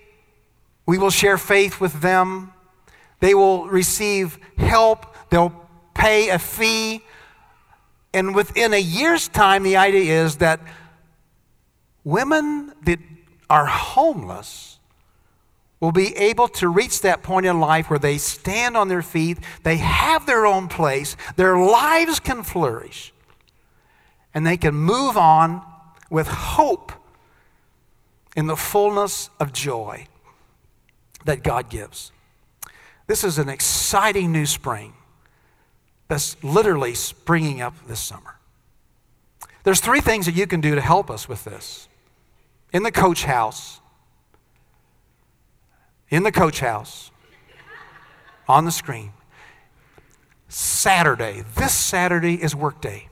We 0.86 0.98
will 0.98 1.10
share 1.10 1.38
faith 1.38 1.80
with 1.82 2.02
them. 2.02 2.54
They 3.20 3.34
will 3.34 3.68
receive 3.68 4.38
help. 4.58 5.16
They'll 5.30 5.68
pay 5.94 6.30
a 6.30 6.40
fee. 6.40 7.04
And 8.14 8.36
within 8.36 8.74
a 8.74 8.80
year's 8.80 9.28
time, 9.28 9.64
the 9.64 9.78
idea 9.78 10.24
is 10.24 10.38
that 10.38 10.60
women 12.04 12.74
that 12.84 13.00
are 13.50 13.66
homeless 13.66 14.80
will 15.80 15.92
be 15.92 16.16
able 16.16 16.48
to 16.48 16.70
reach 16.70 17.02
that 17.02 17.22
point 17.22 17.46
in 17.46 17.60
life 17.60 17.90
where 17.90 18.00
they 18.00 18.18
stand 18.18 18.78
on 18.78 18.88
their 18.88 19.02
feet, 19.02 19.38
they 19.64 19.78
have 19.78 20.26
their 20.26 20.46
own 20.46 20.68
place, 20.68 21.18
their 21.36 21.58
lives 21.58 22.20
can 22.20 22.44
flourish, 22.44 23.14
and 24.34 24.48
they 24.48 24.58
can 24.58 24.74
move 24.74 25.18
on 25.18 25.62
with 26.10 26.28
hope 26.28 26.92
in 28.36 28.48
the 28.48 28.56
fullness 28.56 29.30
of 29.40 29.52
joy 29.52 30.08
that 31.26 31.44
God 31.44 31.70
gives. 31.70 32.12
This 33.08 33.24
is 33.24 33.38
an 33.38 33.50
exciting 33.50 34.32
new 34.32 34.46
spring 34.46 34.94
that's 36.08 36.42
literally 36.44 36.94
springing 36.94 37.62
up 37.62 37.74
this 37.88 38.00
summer. 38.00 38.38
There's 39.64 39.80
three 39.80 40.02
things 40.02 40.28
that 40.28 40.36
you 40.36 40.48
can 40.48 40.62
do 40.62 40.76
to 40.76 40.82
help 40.82 41.10
us 41.10 41.28
with 41.28 41.44
this. 41.44 41.88
In 42.72 42.84
the 42.84 42.92
coach 42.92 43.26
house, 43.26 43.80
in 46.10 46.24
the 46.24 46.32
coach 46.32 46.60
house, 46.60 47.12
on 48.48 48.66
the 48.66 48.72
screen, 48.72 49.14
Saturday, 50.48 51.44
this 51.58 51.74
Saturday 51.74 52.36
is 52.36 52.56
work 52.56 52.82
day. 52.82 53.10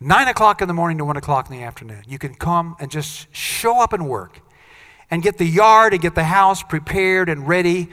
Nine 0.00 0.26
o'clock 0.26 0.60
in 0.60 0.66
the 0.66 0.74
morning 0.74 0.98
to 0.98 1.04
one 1.04 1.16
o'clock 1.16 1.48
in 1.48 1.56
the 1.56 1.62
afternoon. 1.62 2.02
You 2.08 2.18
can 2.18 2.34
come 2.34 2.74
and 2.80 2.90
just 2.90 3.32
show 3.34 3.80
up 3.80 3.92
and 3.92 4.08
work 4.08 4.40
and 5.12 5.22
get 5.22 5.36
the 5.36 5.44
yard 5.44 5.92
and 5.92 6.00
get 6.00 6.14
the 6.14 6.24
house 6.24 6.62
prepared 6.62 7.28
and 7.28 7.46
ready 7.46 7.90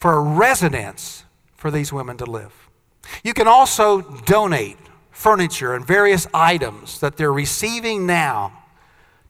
for 0.00 0.14
a 0.14 0.20
residence 0.20 1.24
for 1.54 1.70
these 1.70 1.92
women 1.92 2.16
to 2.16 2.24
live. 2.24 2.70
You 3.22 3.34
can 3.34 3.46
also 3.46 4.00
donate 4.00 4.78
furniture 5.10 5.74
and 5.74 5.86
various 5.86 6.26
items 6.32 7.00
that 7.00 7.18
they're 7.18 7.32
receiving 7.32 8.06
now 8.06 8.64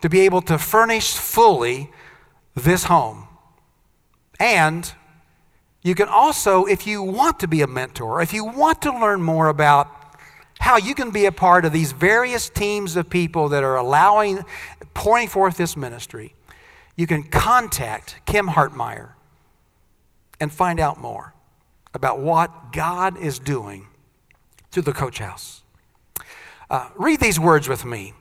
to 0.01 0.09
be 0.09 0.21
able 0.21 0.43
to 0.43 0.59
furnish 0.59 1.15
fully 1.15 1.91
this 2.55 2.85
home. 2.85 3.27
And 4.39 4.93
you 5.83 5.97
can 5.97 6.07
also, 6.07 6.67
if 6.67 6.87
you 6.87 7.03
want 7.03 7.41
to 7.41 7.49
be 7.49 7.63
a 7.63 7.67
mentor, 7.67 8.23
if 8.23 8.33
you 8.33 8.45
want 8.45 8.81
to 8.83 8.93
learn 8.93 9.23
more 9.23 9.49
about 9.49 9.91
how 10.61 10.77
you 10.77 10.95
can 10.95 11.11
be 11.11 11.27
a 11.27 11.33
part 11.33 11.65
of 11.65 11.73
these 11.73 11.91
various 11.91 12.49
teams 12.49 12.95
of 12.95 13.11
people 13.11 13.49
that 13.49 13.65
are 13.65 13.77
allowing, 13.77 14.45
pouring 14.95 15.27
forth 15.27 15.57
this 15.57 15.77
ministry, 15.77 16.35
you 16.99 17.07
can 17.07 17.23
contact 17.23 18.17
Kim 18.26 18.49
Hartmeyer 18.49 19.11
and 20.40 20.52
find 20.52 20.81
out 20.81 21.00
more 21.00 21.33
about 21.95 22.19
what 22.19 22.73
God 22.73 23.17
is 23.17 23.38
doing 23.38 23.87
through 24.73 24.83
the 24.83 24.93
coach 24.93 25.19
house. 25.21 25.62
Uh, 26.69 26.90
read 26.97 27.21
these 27.21 27.38
words 27.38 27.69
with 27.69 27.85
me 27.85 28.14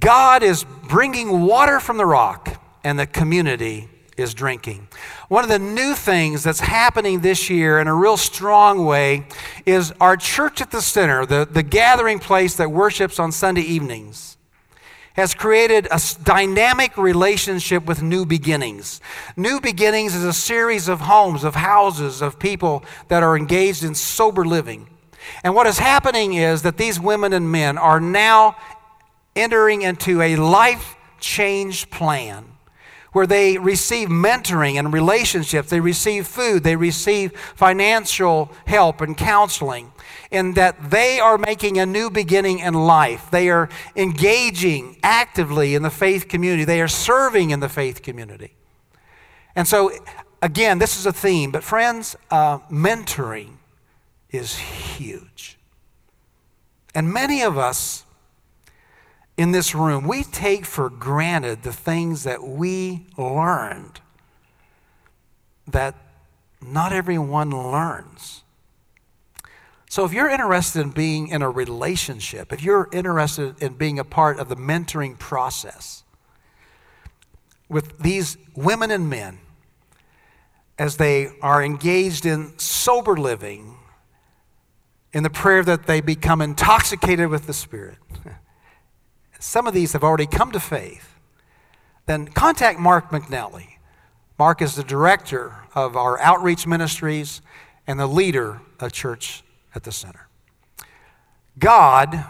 God 0.00 0.42
is 0.42 0.64
bringing 0.88 1.42
water 1.42 1.78
from 1.78 1.98
the 1.98 2.06
rock, 2.06 2.60
and 2.82 2.98
the 2.98 3.06
community 3.06 3.88
is 4.16 4.32
drinking. 4.32 4.88
One 5.28 5.44
of 5.44 5.50
the 5.50 5.58
new 5.58 5.94
things 5.94 6.42
that's 6.42 6.60
happening 6.60 7.20
this 7.20 7.50
year 7.50 7.78
in 7.80 7.86
a 7.86 7.94
real 7.94 8.16
strong 8.16 8.86
way 8.86 9.26
is 9.66 9.92
our 10.00 10.16
church 10.16 10.62
at 10.62 10.70
the 10.70 10.80
center, 10.80 11.26
the, 11.26 11.46
the 11.48 11.62
gathering 11.62 12.18
place 12.18 12.56
that 12.56 12.70
worships 12.70 13.18
on 13.18 13.30
Sunday 13.30 13.60
evenings 13.60 14.35
has 15.16 15.34
created 15.34 15.88
a 15.90 16.00
dynamic 16.22 16.96
relationship 16.98 17.86
with 17.86 18.02
New 18.02 18.26
Beginnings. 18.26 19.00
New 19.36 19.60
Beginnings 19.60 20.14
is 20.14 20.24
a 20.24 20.32
series 20.32 20.88
of 20.88 21.00
homes, 21.00 21.42
of 21.42 21.54
houses, 21.54 22.20
of 22.20 22.38
people 22.38 22.84
that 23.08 23.22
are 23.22 23.36
engaged 23.36 23.82
in 23.82 23.94
sober 23.94 24.44
living. 24.44 24.88
And 25.42 25.54
what 25.54 25.66
is 25.66 25.78
happening 25.78 26.34
is 26.34 26.62
that 26.62 26.76
these 26.76 27.00
women 27.00 27.32
and 27.32 27.50
men 27.50 27.78
are 27.78 27.98
now 27.98 28.56
entering 29.34 29.82
into 29.82 30.20
a 30.20 30.36
life 30.36 30.96
change 31.18 31.90
plan 31.90 32.44
where 33.12 33.26
they 33.26 33.56
receive 33.56 34.10
mentoring 34.10 34.78
and 34.78 34.92
relationships, 34.92 35.70
they 35.70 35.80
receive 35.80 36.26
food, 36.26 36.62
they 36.62 36.76
receive 36.76 37.32
financial 37.54 38.52
help 38.66 39.00
and 39.00 39.16
counseling 39.16 39.90
in 40.36 40.54
that 40.54 40.90
they 40.90 41.18
are 41.18 41.38
making 41.38 41.78
a 41.78 41.86
new 41.86 42.10
beginning 42.10 42.60
in 42.60 42.74
life. 42.74 43.30
They 43.30 43.50
are 43.50 43.68
engaging 43.96 44.98
actively 45.02 45.74
in 45.74 45.82
the 45.82 45.90
faith 45.90 46.28
community, 46.28 46.64
they 46.64 46.80
are 46.80 46.88
serving 46.88 47.50
in 47.50 47.60
the 47.60 47.68
faith 47.68 48.02
community. 48.02 48.54
And 49.56 49.66
so, 49.66 49.90
again, 50.42 50.78
this 50.78 50.98
is 50.98 51.06
a 51.06 51.12
theme, 51.12 51.50
but 51.50 51.64
friends, 51.64 52.14
uh, 52.30 52.58
mentoring 52.70 53.56
is 54.30 54.58
huge. 54.58 55.58
And 56.94 57.12
many 57.12 57.42
of 57.42 57.58
us 57.58 58.04
in 59.36 59.52
this 59.52 59.74
room, 59.74 60.06
we 60.06 60.24
take 60.24 60.64
for 60.64 60.88
granted 60.88 61.62
the 61.62 61.72
things 61.72 62.24
that 62.24 62.42
we 62.42 63.06
learned 63.18 64.00
that 65.68 65.94
not 66.62 66.92
everyone 66.92 67.50
learns. 67.50 68.42
So, 69.96 70.04
if 70.04 70.12
you're 70.12 70.28
interested 70.28 70.82
in 70.82 70.90
being 70.90 71.28
in 71.28 71.40
a 71.40 71.48
relationship, 71.48 72.52
if 72.52 72.62
you're 72.62 72.86
interested 72.92 73.62
in 73.62 73.78
being 73.78 73.98
a 73.98 74.04
part 74.04 74.38
of 74.38 74.50
the 74.50 74.54
mentoring 74.54 75.18
process 75.18 76.04
with 77.70 77.98
these 77.98 78.36
women 78.54 78.90
and 78.90 79.08
men 79.08 79.38
as 80.78 80.98
they 80.98 81.30
are 81.40 81.64
engaged 81.64 82.26
in 82.26 82.58
sober 82.58 83.16
living, 83.16 83.78
in 85.14 85.22
the 85.22 85.30
prayer 85.30 85.64
that 85.64 85.86
they 85.86 86.02
become 86.02 86.42
intoxicated 86.42 87.30
with 87.30 87.46
the 87.46 87.54
Spirit, 87.54 87.96
some 89.38 89.66
of 89.66 89.72
these 89.72 89.94
have 89.94 90.04
already 90.04 90.26
come 90.26 90.52
to 90.52 90.60
faith, 90.60 91.14
then 92.04 92.28
contact 92.28 92.78
Mark 92.78 93.08
McNally. 93.08 93.78
Mark 94.38 94.60
is 94.60 94.74
the 94.74 94.84
director 94.84 95.54
of 95.74 95.96
our 95.96 96.20
outreach 96.20 96.66
ministries 96.66 97.40
and 97.86 97.98
the 97.98 98.06
leader 98.06 98.60
of 98.78 98.92
church 98.92 99.42
at 99.76 99.84
the 99.84 99.92
center. 99.92 100.28
God 101.58 102.24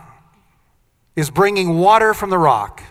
is 1.14 1.30
bringing 1.30 1.78
water 1.78 2.12
from 2.12 2.30
the 2.30 2.38
rock, 2.38 2.82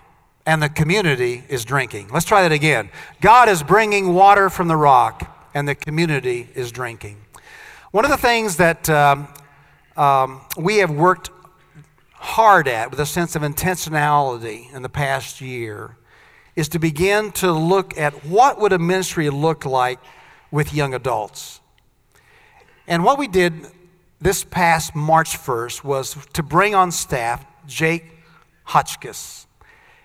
and 0.45 0.61
the 0.61 0.69
community 0.69 1.43
is 1.47 1.63
drinking. 1.63 2.09
Let's 2.11 2.25
try 2.25 2.41
that 2.41 2.51
again. 2.51 2.89
God 3.21 3.49
is 3.49 3.61
bringing 3.61 4.13
water 4.13 4.49
from 4.49 4.67
the 4.67 4.75
rock, 4.75 5.49
and 5.53 5.67
the 5.67 5.75
community 5.75 6.49
is 6.55 6.71
drinking. 6.71 7.17
One 7.91 8.03
of 8.03 8.11
the 8.11 8.17
things 8.17 8.57
that 8.57 8.89
um, 8.89 9.27
um, 9.95 10.41
we 10.57 10.77
have 10.77 10.91
worked 10.91 11.29
hard 12.13 12.67
at 12.67 12.89
with 12.89 12.99
a 12.99 13.05
sense 13.05 13.35
of 13.35 13.41
intentionality 13.43 14.73
in 14.73 14.81
the 14.81 14.89
past 14.89 15.41
year 15.41 15.95
is 16.55 16.67
to 16.69 16.79
begin 16.79 17.31
to 17.33 17.51
look 17.51 17.97
at 17.97 18.25
what 18.25 18.59
would 18.59 18.73
a 18.73 18.79
ministry 18.79 19.29
look 19.29 19.65
like 19.65 19.99
with 20.49 20.73
young 20.73 20.93
adults. 20.93 21.59
And 22.87 23.03
what 23.03 23.17
we 23.17 23.27
did 23.27 23.53
this 24.21 24.43
past 24.43 24.95
March 24.95 25.37
1st 25.37 25.83
was 25.83 26.17
to 26.33 26.43
bring 26.43 26.73
on 26.73 26.91
staff 26.91 27.45
Jake 27.67 28.05
Hotchkiss. 28.65 29.47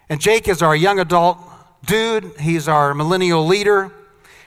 And 0.09 0.21
Jake 0.21 0.49
is 0.49 0.63
our 0.63 0.75
young 0.75 0.99
adult 0.99 1.39
dude, 1.85 2.33
he's 2.41 2.69
our 2.69 2.95
millennial 2.95 3.47
leader. 3.47 3.93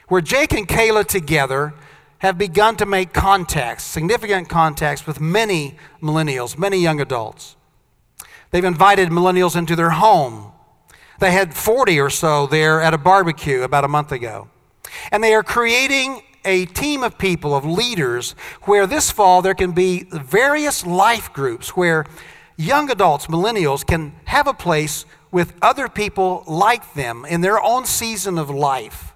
Where 0.08 0.20
Jake 0.20 0.52
and 0.52 0.68
Kayla 0.68 1.06
together 1.06 1.74
have 2.18 2.38
begun 2.38 2.76
to 2.76 2.86
make 2.86 3.12
contacts, 3.12 3.84
significant 3.84 4.48
contacts 4.48 5.06
with 5.06 5.20
many 5.20 5.76
millennials, 6.02 6.58
many 6.58 6.78
young 6.78 7.00
adults. 7.00 7.56
They've 8.50 8.64
invited 8.64 9.08
millennials 9.08 9.56
into 9.56 9.74
their 9.74 9.90
home. 9.90 10.52
They 11.20 11.32
had 11.32 11.54
40 11.54 12.00
or 12.00 12.10
so 12.10 12.46
there 12.46 12.80
at 12.80 12.94
a 12.94 12.98
barbecue 12.98 13.62
about 13.62 13.84
a 13.84 13.88
month 13.88 14.12
ago. 14.12 14.48
And 15.10 15.24
they 15.24 15.34
are 15.34 15.42
creating 15.42 16.22
a 16.44 16.66
team 16.66 17.02
of 17.02 17.18
people, 17.18 17.54
of 17.54 17.64
leaders, 17.64 18.34
where 18.62 18.86
this 18.86 19.10
fall 19.10 19.42
there 19.42 19.54
can 19.54 19.72
be 19.72 20.04
various 20.10 20.84
life 20.86 21.32
groups 21.32 21.76
where 21.76 22.04
young 22.56 22.90
adults, 22.90 23.26
millennials, 23.26 23.86
can 23.86 24.14
have 24.26 24.46
a 24.46 24.54
place 24.54 25.06
with 25.30 25.54
other 25.60 25.88
people 25.88 26.44
like 26.46 26.94
them 26.94 27.24
in 27.28 27.40
their 27.40 27.60
own 27.60 27.84
season 27.84 28.38
of 28.38 28.48
life 28.48 29.14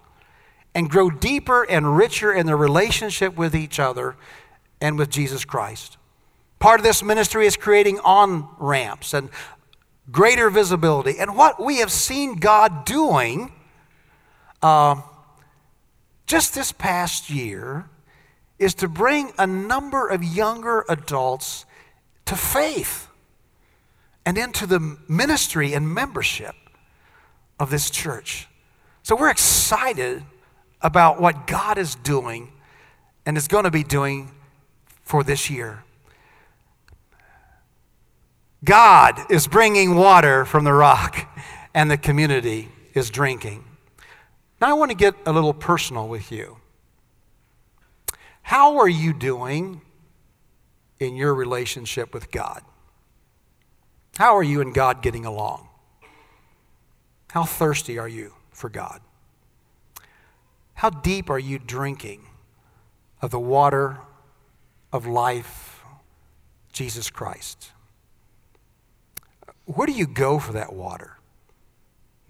and 0.75 0.91
grow 0.91 1.11
deeper 1.11 1.65
and 1.65 1.97
richer 1.97 2.33
in 2.33 2.47
their 2.47 2.57
relationship 2.57 3.37
with 3.37 3.55
each 3.55 3.79
other 3.79 4.17
and 4.81 4.99
with 4.99 5.11
Jesus 5.11 5.45
Christ. 5.45 5.97
Part 6.59 6.81
of 6.81 6.85
this 6.85 7.03
ministry 7.03 7.47
is 7.47 7.57
creating 7.57 8.01
on 8.01 8.49
ramps 8.59 9.15
and 9.15 9.31
greater 10.11 10.51
visibility. 10.51 11.19
And 11.19 11.37
what 11.37 11.63
we 11.63 11.79
have 11.79 11.93
seen 11.93 12.37
God 12.37 12.85
doing 12.85 13.53
uh, 14.63 15.01
just 16.29 16.55
this 16.55 16.71
past 16.71 17.31
year 17.31 17.89
is 18.59 18.75
to 18.75 18.89
bring 18.89 19.33
a 19.39 19.47
number 19.47 20.07
of 20.07 20.23
younger 20.23 20.85
adults 20.89 21.65
to 22.27 22.37
faith 22.37 23.09
and 24.27 24.37
into 24.37 24.67
the 24.67 24.99
ministry 25.09 25.73
and 25.73 25.93
membership 25.93 26.55
of 27.59 27.71
this 27.71 27.91
church. 27.91 28.47
So 29.03 29.17
we're 29.17 29.31
excited 29.31 30.23
about 30.83 31.21
what 31.21 31.47
God 31.47 31.79
is 31.79 31.95
doing 31.95 32.53
and 33.25 33.37
is 33.37 33.49
going 33.49 33.65
to 33.65 33.71
be 33.71 33.83
doing 33.83 34.31
for 35.03 35.25
this 35.25 35.49
year. 35.49 35.83
God 38.65 39.19
is 39.31 39.47
bringing 39.47 39.95
water 39.95 40.45
from 40.45 40.65
the 40.65 40.73
rock, 40.73 41.27
and 41.75 41.91
the 41.91 41.97
community 41.97 42.69
is 42.93 43.09
drinking. 43.09 43.65
Now, 44.61 44.71
I 44.71 44.73
want 44.73 44.91
to 44.91 44.97
get 44.97 45.15
a 45.25 45.33
little 45.33 45.55
personal 45.55 46.09
with 46.09 46.33
you. 46.33 46.59
How 48.43 48.79
are 48.79 48.89
you 48.89 49.13
doing 49.13 49.83
in 50.99 51.15
your 51.15 51.35
relationship 51.35 52.13
with 52.13 52.31
God? 52.31 52.63
How 54.17 54.37
are 54.37 54.43
you 54.43 54.61
and 54.61 54.75
God 54.75 55.01
getting 55.01 55.25
along? 55.25 55.69
How 57.31 57.45
thirsty 57.45 57.99
are 57.99 58.09
you 58.09 58.33
for 58.51 58.69
God? 58.69 59.01
How 60.75 60.91
deep 60.91 61.31
are 61.31 61.39
you 61.39 61.59
drinking 61.59 62.27
of 63.23 63.31
the 63.31 63.39
water 63.39 63.99
of 64.93 65.07
life, 65.07 65.83
Jesus 66.73 67.11
Christ? 67.11 67.71
Where 69.67 69.87
do 69.87 69.93
you 69.93 70.07
go 70.07 70.39
for 70.39 70.53
that 70.55 70.73
water? 70.73 71.19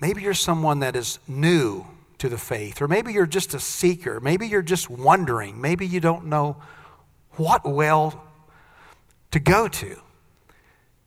Maybe 0.00 0.22
you're 0.22 0.34
someone 0.34 0.80
that 0.80 0.96
is 0.96 1.18
new 1.26 1.86
to 2.18 2.28
the 2.28 2.38
faith, 2.38 2.82
or 2.82 2.88
maybe 2.88 3.12
you're 3.12 3.26
just 3.26 3.54
a 3.54 3.60
seeker. 3.60 4.20
Maybe 4.20 4.46
you're 4.46 4.62
just 4.62 4.90
wondering. 4.90 5.60
Maybe 5.60 5.86
you 5.86 6.00
don't 6.00 6.26
know 6.26 6.56
what 7.32 7.64
well 7.64 8.24
to 9.30 9.38
go 9.38 9.68
to. 9.68 10.00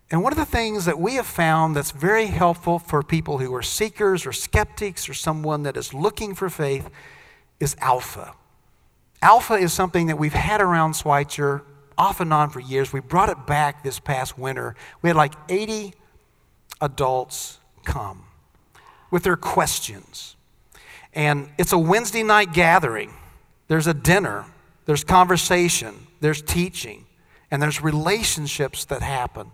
And 0.10 0.24
one 0.24 0.34
of 0.34 0.38
the 0.38 0.46
things 0.46 0.86
that 0.86 1.00
we 1.00 1.16
have 1.16 1.26
found 1.26 1.76
that's 1.76 1.92
very 1.92 2.26
helpful 2.26 2.80
for 2.80 3.02
people 3.02 3.38
who 3.38 3.54
are 3.56 3.62
seekers 3.62 4.26
or 4.26 4.34
skeptics 4.34 5.08
or 5.08 5.14
someone 5.14 5.64
that 5.64 5.78
is 5.78 5.94
looking 5.94 6.36
for 6.36 6.50
faith 6.50 6.90
is 7.62 7.78
Alpha. 7.80 8.34
Alpha 9.22 9.54
is 9.54 9.72
something 9.72 10.08
that 10.08 10.18
we've 10.18 10.34
had 10.34 10.60
around 10.60 10.96
Schweitzer 10.96 11.64
off 11.98 12.20
and 12.20 12.34
on 12.34 12.50
for 12.50 12.60
years. 12.60 12.92
We 12.92 13.00
brought 13.00 13.30
it 13.30 13.46
back 13.46 13.84
this 13.84 14.00
past 14.00 14.38
winter. 14.38 14.76
We 15.02 15.10
had 15.10 15.16
like 15.16 15.34
80 15.48 15.94
adults 16.82 17.60
come 17.86 18.26
with 19.12 19.24
their 19.24 19.38
questions. 19.38 20.36
And 21.14 21.50
it's 21.58 21.74
a 21.74 21.78
Wednesday 21.78 22.24
night 22.24 22.54
gathering. 22.54 23.14
There's 23.68 23.88
a 23.88 23.94
dinner, 23.94 24.46
there's 24.86 25.04
conversation, 25.04 26.08
there's 26.20 26.42
teaching, 26.42 27.06
and 27.50 27.62
there's 27.62 27.82
relationships 27.82 28.86
that 28.86 29.02
happen. 29.02 29.52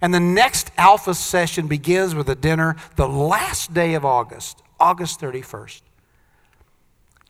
And 0.00 0.12
the 0.12 0.20
next 0.20 0.72
Alpha 0.76 1.14
session 1.14 1.68
begins 1.68 2.14
with 2.14 2.28
a 2.28 2.34
dinner 2.34 2.76
the 2.96 3.08
last 3.08 3.72
day 3.72 3.94
of 3.94 4.04
August, 4.04 4.62
August 4.80 5.20
31st. 5.20 5.82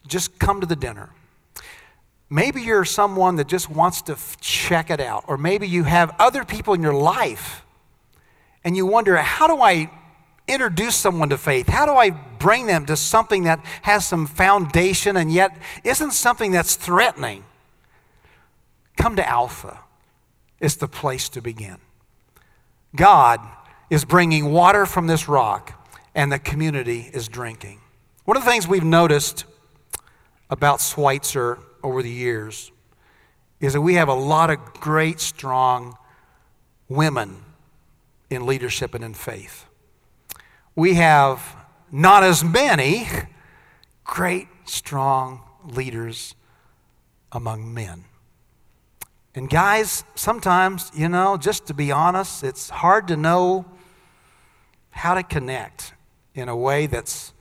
Just 0.07 0.39
come 0.39 0.61
to 0.61 0.67
the 0.67 0.77
dinner. 0.77 1.11
Maybe 2.31 2.63
you're 2.63 2.87
someone 2.87 3.37
that 3.37 3.47
just 3.47 3.69
wants 3.69 4.01
to 4.03 4.13
f- 4.13 4.39
check 4.41 4.89
it 4.91 5.01
out, 5.01 5.25
or 5.29 5.37
maybe 5.37 5.69
you 5.69 5.85
have 5.85 6.17
other 6.19 6.45
people 6.45 6.73
in 6.73 6.83
your 6.83 6.95
life 6.95 7.63
and 8.65 8.77
you 8.77 8.87
wonder, 8.87 9.17
how 9.17 9.47
do 9.47 9.61
I 9.61 9.91
introduce 10.53 10.97
someone 10.97 11.31
to 11.31 11.39
faith? 11.39 11.69
How 11.69 11.87
do 11.87 11.93
I 11.93 12.11
bring 12.11 12.67
them 12.67 12.87
to 12.87 12.97
something 12.97 13.45
that 13.45 13.65
has 13.83 14.07
some 14.07 14.27
foundation 14.27 15.17
and 15.17 15.33
yet 15.33 15.57
isn't 15.85 16.13
something 16.13 16.53
that's 16.53 16.77
threatening? 16.77 17.45
Come 18.97 19.17
to 19.17 19.29
Alpha. 19.29 19.81
It's 20.61 20.77
the 20.77 20.89
place 20.89 21.29
to 21.31 21.41
begin. 21.41 21.79
God 22.95 23.41
is 23.91 24.05
bringing 24.05 24.53
water 24.53 24.87
from 24.87 25.07
this 25.07 25.29
rock, 25.29 25.89
and 26.15 26.31
the 26.31 26.39
community 26.39 27.11
is 27.13 27.29
drinking. 27.29 27.81
One 28.25 28.37
of 28.37 28.45
the 28.45 28.51
things 28.51 28.69
we've 28.69 28.85
noticed 28.85 29.45
about 30.51 30.81
Schweitzer 30.81 31.59
over 31.83 32.03
the 32.03 32.11
years 32.11 32.71
is 33.61 33.73
that 33.73 33.81
we 33.81 33.95
have 33.95 34.09
a 34.09 34.15
lot 34.15 34.51
of 34.51 34.59
great, 34.75 35.21
strong 35.21 35.97
women 36.89 37.43
in 38.31 38.47
leadership 38.47 38.95
and 38.95 39.03
in 39.03 39.15
faith. 39.15 39.67
We 40.75 40.95
have 40.95 41.57
not 41.91 42.23
as 42.23 42.43
many 42.43 43.07
great, 44.05 44.49
strong 44.65 45.43
leaders 45.65 46.35
among 47.31 47.73
men. 47.73 48.05
And 49.35 49.49
guys, 49.49 50.05
sometimes, 50.15 50.91
you 50.95 51.09
know, 51.09 51.37
just 51.37 51.67
to 51.67 51.75
be 51.75 51.91
honest, 51.91 52.45
it's 52.45 52.71
hard 52.71 53.09
to 53.09 53.17
know 53.17 53.65
how 54.91 55.15
to 55.15 55.23
connect 55.23 55.95
in 56.35 56.49
a 56.49 56.57
way 56.57 56.87
that's 56.87 57.33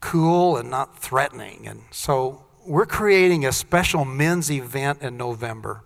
cool 0.00 0.56
and 0.56 0.70
not 0.70 0.98
threatening. 0.98 1.66
And 1.66 1.82
so 1.90 2.44
we're 2.66 2.86
creating 2.86 3.46
a 3.46 3.52
special 3.52 4.04
men's 4.04 4.50
event 4.50 5.02
in 5.02 5.16
November. 5.16 5.82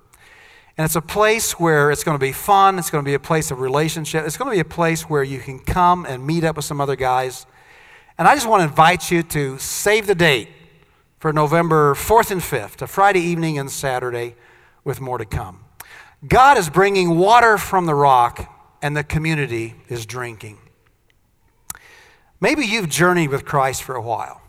And 0.81 0.87
it's 0.87 0.97
a 0.97 1.03
place 1.03 1.61
where 1.61 1.91
it's 1.91 2.05
going 2.05 2.15
to 2.15 2.19
be 2.19 2.33
fun. 2.33 2.79
It's 2.79 2.89
going 2.89 3.05
to 3.05 3.07
be 3.07 3.13
a 3.13 3.19
place 3.19 3.51
of 3.51 3.61
relationship. 3.61 4.25
It's 4.25 4.39
going 4.39 4.51
to 4.51 4.55
be 4.55 4.61
a 4.61 4.65
place 4.65 5.03
where 5.03 5.23
you 5.23 5.39
can 5.39 5.59
come 5.59 6.07
and 6.07 6.27
meet 6.27 6.43
up 6.43 6.57
with 6.57 6.65
some 6.65 6.81
other 6.81 6.97
guys. 6.97 7.45
And 8.17 8.27
I 8.27 8.35
just 8.35 8.49
want 8.49 8.63
to 8.63 8.65
invite 8.65 9.11
you 9.11 9.23
to 9.25 9.59
save 9.59 10.07
the 10.07 10.15
date 10.15 10.49
for 11.19 11.35
November 11.35 11.93
4th 11.93 12.31
and 12.31 12.41
5th, 12.41 12.81
a 12.81 12.87
Friday 12.87 13.21
evening 13.21 13.59
and 13.59 13.71
Saturday, 13.71 14.37
with 14.83 15.03
more 15.03 15.19
to 15.19 15.27
come. 15.27 15.67
God 16.27 16.57
is 16.57 16.71
bringing 16.71 17.19
water 17.19 17.59
from 17.59 17.85
the 17.85 17.95
rock, 17.95 18.51
and 18.81 18.97
the 18.97 19.05
community 19.05 19.75
is 19.91 20.07
drinking. 20.07 20.57
Maybe 22.41 22.65
you've 22.65 22.89
journeyed 22.89 23.29
with 23.29 23.45
Christ 23.45 23.83
for 23.83 23.97
a 23.97 24.03
while. 24.03 24.41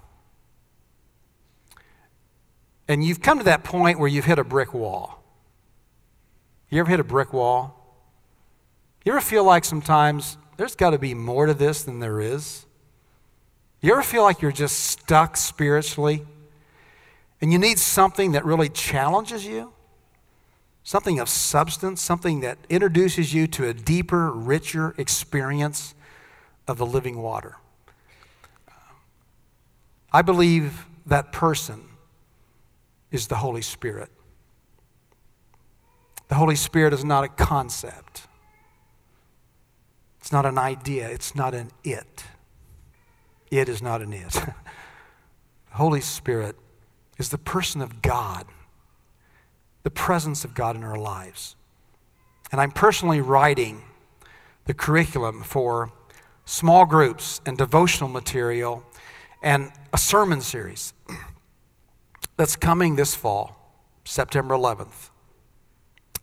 And 2.87 3.03
you've 3.03 3.21
come 3.21 3.39
to 3.39 3.43
that 3.43 3.65
point 3.65 3.99
where 3.99 4.07
you've 4.07 4.23
hit 4.23 4.39
a 4.39 4.45
brick 4.45 4.73
wall. 4.73 5.20
You 6.71 6.79
ever 6.79 6.89
hit 6.89 7.01
a 7.01 7.03
brick 7.03 7.33
wall? 7.33 7.77
You 9.03 9.11
ever 9.11 9.21
feel 9.21 9.43
like 9.43 9.65
sometimes 9.65 10.37
there's 10.55 10.73
got 10.73 10.91
to 10.91 10.97
be 10.97 11.13
more 11.13 11.45
to 11.45 11.53
this 11.53 11.83
than 11.83 11.99
there 11.99 12.21
is? 12.21 12.65
You 13.81 13.91
ever 13.91 14.01
feel 14.01 14.23
like 14.23 14.41
you're 14.41 14.53
just 14.53 14.79
stuck 14.79 15.35
spiritually 15.35 16.25
and 17.41 17.51
you 17.51 17.59
need 17.59 17.77
something 17.77 18.31
that 18.31 18.45
really 18.45 18.69
challenges 18.69 19.45
you? 19.45 19.73
Something 20.83 21.19
of 21.19 21.27
substance, 21.27 22.01
something 22.01 22.39
that 22.39 22.57
introduces 22.69 23.33
you 23.33 23.47
to 23.47 23.67
a 23.67 23.73
deeper, 23.73 24.31
richer 24.31 24.95
experience 24.97 25.93
of 26.67 26.77
the 26.77 26.85
living 26.85 27.21
water. 27.21 27.57
I 30.13 30.21
believe 30.21 30.85
that 31.05 31.33
person 31.33 31.83
is 33.11 33.27
the 33.27 33.35
Holy 33.35 33.61
Spirit. 33.61 34.09
The 36.31 36.35
Holy 36.35 36.55
Spirit 36.55 36.93
is 36.93 37.03
not 37.03 37.25
a 37.25 37.27
concept, 37.27 38.21
it's 40.21 40.31
not 40.31 40.45
an 40.45 40.57
idea, 40.57 41.09
it's 41.09 41.35
not 41.35 41.53
an 41.53 41.71
it. 41.83 42.23
It 43.51 43.67
is 43.67 43.81
not 43.81 44.01
an 44.01 44.13
it. 44.13 44.31
the 44.31 44.53
Holy 45.71 45.99
Spirit 45.99 46.55
is 47.17 47.27
the 47.31 47.37
person 47.37 47.81
of 47.81 48.01
God, 48.01 48.45
the 49.83 49.91
presence 49.91 50.45
of 50.45 50.53
God 50.53 50.77
in 50.77 50.85
our 50.85 50.97
lives. 50.97 51.57
And 52.49 52.61
I'm 52.61 52.71
personally 52.71 53.19
writing 53.19 53.83
the 54.67 54.73
curriculum 54.73 55.43
for 55.43 55.91
small 56.45 56.85
groups 56.85 57.41
and 57.45 57.57
devotional 57.57 58.09
material 58.09 58.85
and 59.43 59.69
a 59.91 59.97
sermon 59.97 60.39
series 60.39 60.93
that's 62.37 62.55
coming 62.55 62.95
this 62.95 63.15
fall, 63.15 63.75
September 64.05 64.55
11th 64.55 65.10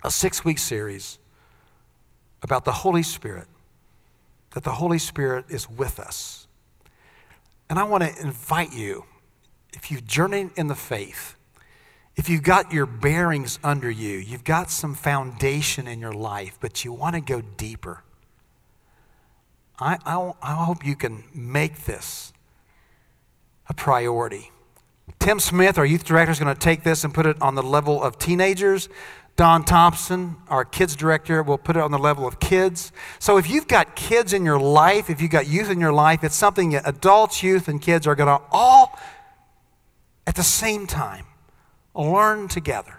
a 0.03 0.11
six 0.11 0.45
week 0.45 0.59
series 0.59 1.19
about 2.43 2.65
the 2.65 2.73
Holy 2.73 3.03
Spirit, 3.03 3.47
that 4.53 4.65
the 4.65 4.73
Holy 4.73 4.99
Spirit 4.99 5.47
is 5.49 5.69
with 5.69 5.99
us. 5.99 6.47
And 7.69 7.79
I 7.79 7.85
want 7.85 8.05
to 8.05 8.21
invite 8.21 8.73
you, 8.73 9.05
if 9.73 9.91
you've 9.91 10.07
journeyed 10.07 10.51
in 10.57 10.69
the 10.69 10.75
faith, 10.75 11.35
if 12.17 12.29
you've 12.29 12.43
got 12.43 12.73
your 12.73 12.87
bearings 12.87 13.59
under 13.63 13.91
you, 13.91 14.19
you've 14.19 14.45
got 14.45 14.71
some 14.71 14.95
foundation 14.95 15.87
in 15.87 16.01
your 16.01 16.13
life, 16.13 16.59
but 16.61 16.85
you 16.85 16.93
want 16.93 17.15
to 17.15 17.21
go 17.21 17.43
deeper, 17.57 18.03
I, 19.79 19.99
I, 20.05 20.33
I 20.43 20.65
hope 20.65 20.85
you 20.85 20.97
can 20.97 21.25
make 21.33 21.85
this 21.85 22.33
a 23.69 23.75
priority. 23.75 24.51
Tim 25.19 25.39
Smith, 25.39 25.79
our 25.79 25.87
youth 25.87 26.05
director, 26.05 26.33
is 26.33 26.41
going 26.41 26.53
to 26.53 26.61
take 26.61 26.83
this 26.83 27.05
and 27.05 27.15
put 27.15 27.27
it 27.27 27.41
on 27.41 27.55
the 27.55 27.63
level 27.63 28.03
of 28.03 28.19
teenagers. 28.19 28.89
Don 29.39 29.63
Thompson, 29.63 30.35
our 30.49 30.65
kids 30.65 30.97
director, 30.97 31.45
will 31.45 31.59
put 31.59 31.77
it 31.77 31.81
on 31.81 31.93
the 31.93 31.99
level 31.99 32.27
of 32.27 32.41
kids. 32.41 32.91
So 33.21 33.37
if 33.37 33.49
you've 33.49 33.69
got 33.69 33.95
kids 33.95 34.33
in 34.33 34.45
your 34.45 34.59
life, 34.59 35.09
if 35.09 35.23
you've 35.23 35.31
got 35.31 35.47
youth 35.47 35.71
in 35.71 35.79
your 35.79 35.93
life, 35.93 36.25
it's 36.25 36.35
something 36.35 36.71
that 36.71 36.83
adults, 36.85 37.41
youth, 37.41 37.69
and 37.69 37.81
kids 37.81 38.05
are 38.09 38.17
going 38.17 38.27
to 38.27 38.45
all, 38.51 38.99
at 40.27 40.35
the 40.35 40.43
same 40.43 40.89
time, 40.89 41.25
learn 41.95 42.49
together 42.49 42.97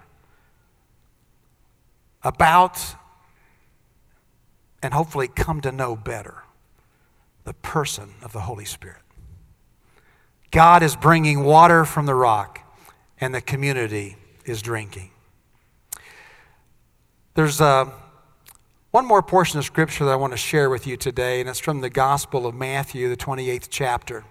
about 2.23 2.95
and 4.81 4.93
hopefully 4.93 5.27
come 5.27 5.59
to 5.59 5.73
know 5.73 5.97
better 5.97 6.43
the 7.43 7.53
person 7.53 8.13
of 8.21 8.31
the 8.31 8.39
Holy 8.39 8.63
Spirit. 8.63 9.01
God 10.51 10.83
is 10.83 10.95
bringing 10.95 11.43
water 11.43 11.83
from 11.83 12.05
the 12.05 12.15
rock, 12.15 12.61
and 13.19 13.35
the 13.35 13.41
community 13.41 14.15
is 14.45 14.61
drinking. 14.61 15.11
There's 17.39 17.61
uh, 17.61 17.89
one 18.91 19.05
more 19.05 19.23
portion 19.23 19.59
of 19.59 19.63
Scripture 19.63 20.03
that 20.03 20.11
I 20.11 20.17
want 20.17 20.33
to 20.33 20.37
share 20.37 20.69
with 20.69 20.85
you 20.85 20.97
today, 20.97 21.39
and 21.39 21.47
it's 21.47 21.57
from 21.57 21.79
the 21.79 21.89
Gospel 21.89 22.45
of 22.45 22.53
Matthew, 22.53 23.07
the 23.07 23.15
28th 23.15 23.67
chapter. 23.69 24.25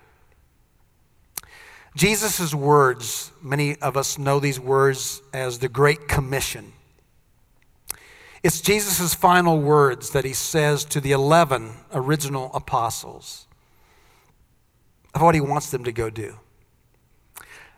Jesus' 1.97 2.55
words, 2.55 3.33
many 3.41 3.77
of 3.77 3.97
us 3.97 4.19
know 4.19 4.39
these 4.39 4.61
words 4.61 5.23
as 5.33 5.61
the 5.61 5.71
Great 5.71 6.07
Commission. 6.07 6.75
It's 8.43 8.61
Jesus' 8.61 9.15
final 9.15 9.59
words 9.59 10.11
that 10.11 10.27
he 10.27 10.35
says 10.35 10.85
to 10.85 11.01
the 11.01 11.13
11 11.13 11.77
original 11.95 12.51
apostles 12.53 13.47
of 15.15 15.23
what 15.23 15.35
he 15.35 15.41
wants 15.41 15.71
them 15.71 15.83
to 15.85 15.93
go 15.93 16.11
do. 16.11 16.37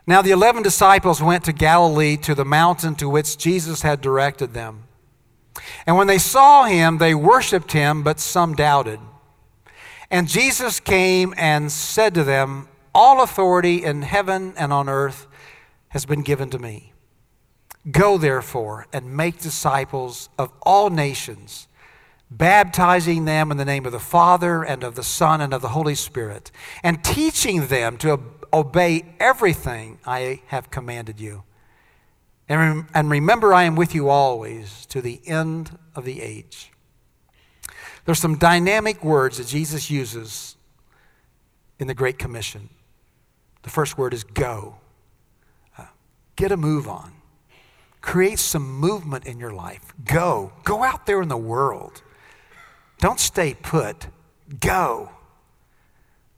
Now, 0.08 0.22
the 0.22 0.32
11 0.32 0.64
disciples 0.64 1.22
went 1.22 1.44
to 1.44 1.52
Galilee 1.52 2.16
to 2.16 2.34
the 2.34 2.44
mountain 2.44 2.96
to 2.96 3.08
which 3.08 3.38
Jesus 3.38 3.82
had 3.82 4.00
directed 4.00 4.54
them. 4.54 4.88
And 5.86 5.96
when 5.96 6.06
they 6.06 6.18
saw 6.18 6.64
him, 6.64 6.98
they 6.98 7.14
worshiped 7.14 7.72
him, 7.72 8.02
but 8.02 8.20
some 8.20 8.54
doubted. 8.54 9.00
And 10.10 10.28
Jesus 10.28 10.80
came 10.80 11.34
and 11.36 11.70
said 11.70 12.14
to 12.14 12.24
them, 12.24 12.68
All 12.94 13.22
authority 13.22 13.84
in 13.84 14.02
heaven 14.02 14.54
and 14.56 14.72
on 14.72 14.88
earth 14.88 15.26
has 15.88 16.06
been 16.06 16.22
given 16.22 16.50
to 16.50 16.58
me. 16.58 16.92
Go 17.90 18.18
therefore 18.18 18.86
and 18.92 19.16
make 19.16 19.40
disciples 19.40 20.28
of 20.38 20.52
all 20.62 20.90
nations 20.90 21.68
baptizing 22.30 23.24
them 23.24 23.50
in 23.50 23.56
the 23.56 23.64
name 23.64 23.84
of 23.84 23.92
the 23.92 23.98
Father 23.98 24.62
and 24.62 24.84
of 24.84 24.94
the 24.94 25.02
Son 25.02 25.40
and 25.40 25.52
of 25.52 25.62
the 25.62 25.70
Holy 25.70 25.94
Spirit, 25.94 26.50
and 26.82 27.02
teaching 27.02 27.66
them 27.66 27.96
to 27.98 28.20
obey 28.52 29.14
everything 29.18 29.98
I 30.06 30.42
have 30.46 30.70
commanded 30.70 31.18
you. 31.18 31.42
And, 32.50 32.86
and 32.92 33.08
remember, 33.08 33.54
I 33.54 33.62
am 33.62 33.76
with 33.76 33.94
you 33.94 34.08
always 34.08 34.84
to 34.86 35.00
the 35.00 35.20
end 35.24 35.78
of 35.94 36.04
the 36.04 36.20
age. 36.20 36.72
There's 38.04 38.18
some 38.18 38.38
dynamic 38.38 39.04
words 39.04 39.38
that 39.38 39.46
Jesus 39.46 39.88
uses 39.88 40.56
in 41.78 41.86
the 41.86 41.94
Great 41.94 42.18
Commission. 42.18 42.68
The 43.62 43.70
first 43.70 43.96
word 43.96 44.12
is 44.12 44.24
go. 44.24 44.78
Uh, 45.78 45.84
get 46.34 46.50
a 46.50 46.56
move 46.56 46.88
on. 46.88 47.12
Create 48.00 48.40
some 48.40 48.80
movement 48.80 49.26
in 49.26 49.38
your 49.38 49.52
life. 49.52 49.92
Go. 50.04 50.52
Go 50.64 50.82
out 50.82 51.06
there 51.06 51.22
in 51.22 51.28
the 51.28 51.36
world. 51.36 52.02
Don't 52.98 53.20
stay 53.20 53.54
put. 53.54 54.08
Go. 54.58 55.10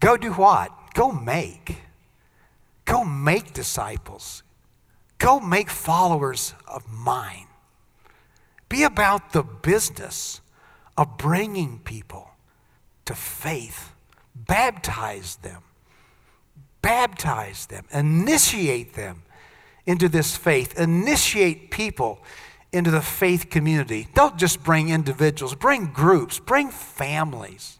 Go 0.00 0.18
do 0.18 0.34
what? 0.34 0.72
Go 0.92 1.10
make. 1.10 1.78
Go 2.84 3.02
make 3.02 3.54
disciples. 3.54 4.42
Go 5.22 5.38
make 5.38 5.70
followers 5.70 6.52
of 6.66 6.82
mine. 6.90 7.46
Be 8.68 8.82
about 8.82 9.32
the 9.32 9.44
business 9.44 10.40
of 10.98 11.16
bringing 11.16 11.78
people 11.78 12.28
to 13.04 13.14
faith. 13.14 13.92
Baptize 14.34 15.36
them. 15.36 15.62
Baptize 16.82 17.66
them. 17.66 17.84
Initiate 17.92 18.94
them 18.94 19.22
into 19.86 20.08
this 20.08 20.36
faith. 20.36 20.76
Initiate 20.76 21.70
people 21.70 22.20
into 22.72 22.90
the 22.90 23.00
faith 23.00 23.48
community. 23.48 24.08
Don't 24.14 24.36
just 24.36 24.64
bring 24.64 24.88
individuals, 24.88 25.54
bring 25.54 25.86
groups, 25.92 26.40
bring 26.40 26.68
families. 26.68 27.78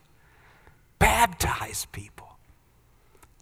Baptize 1.00 1.87
people. 1.90 2.21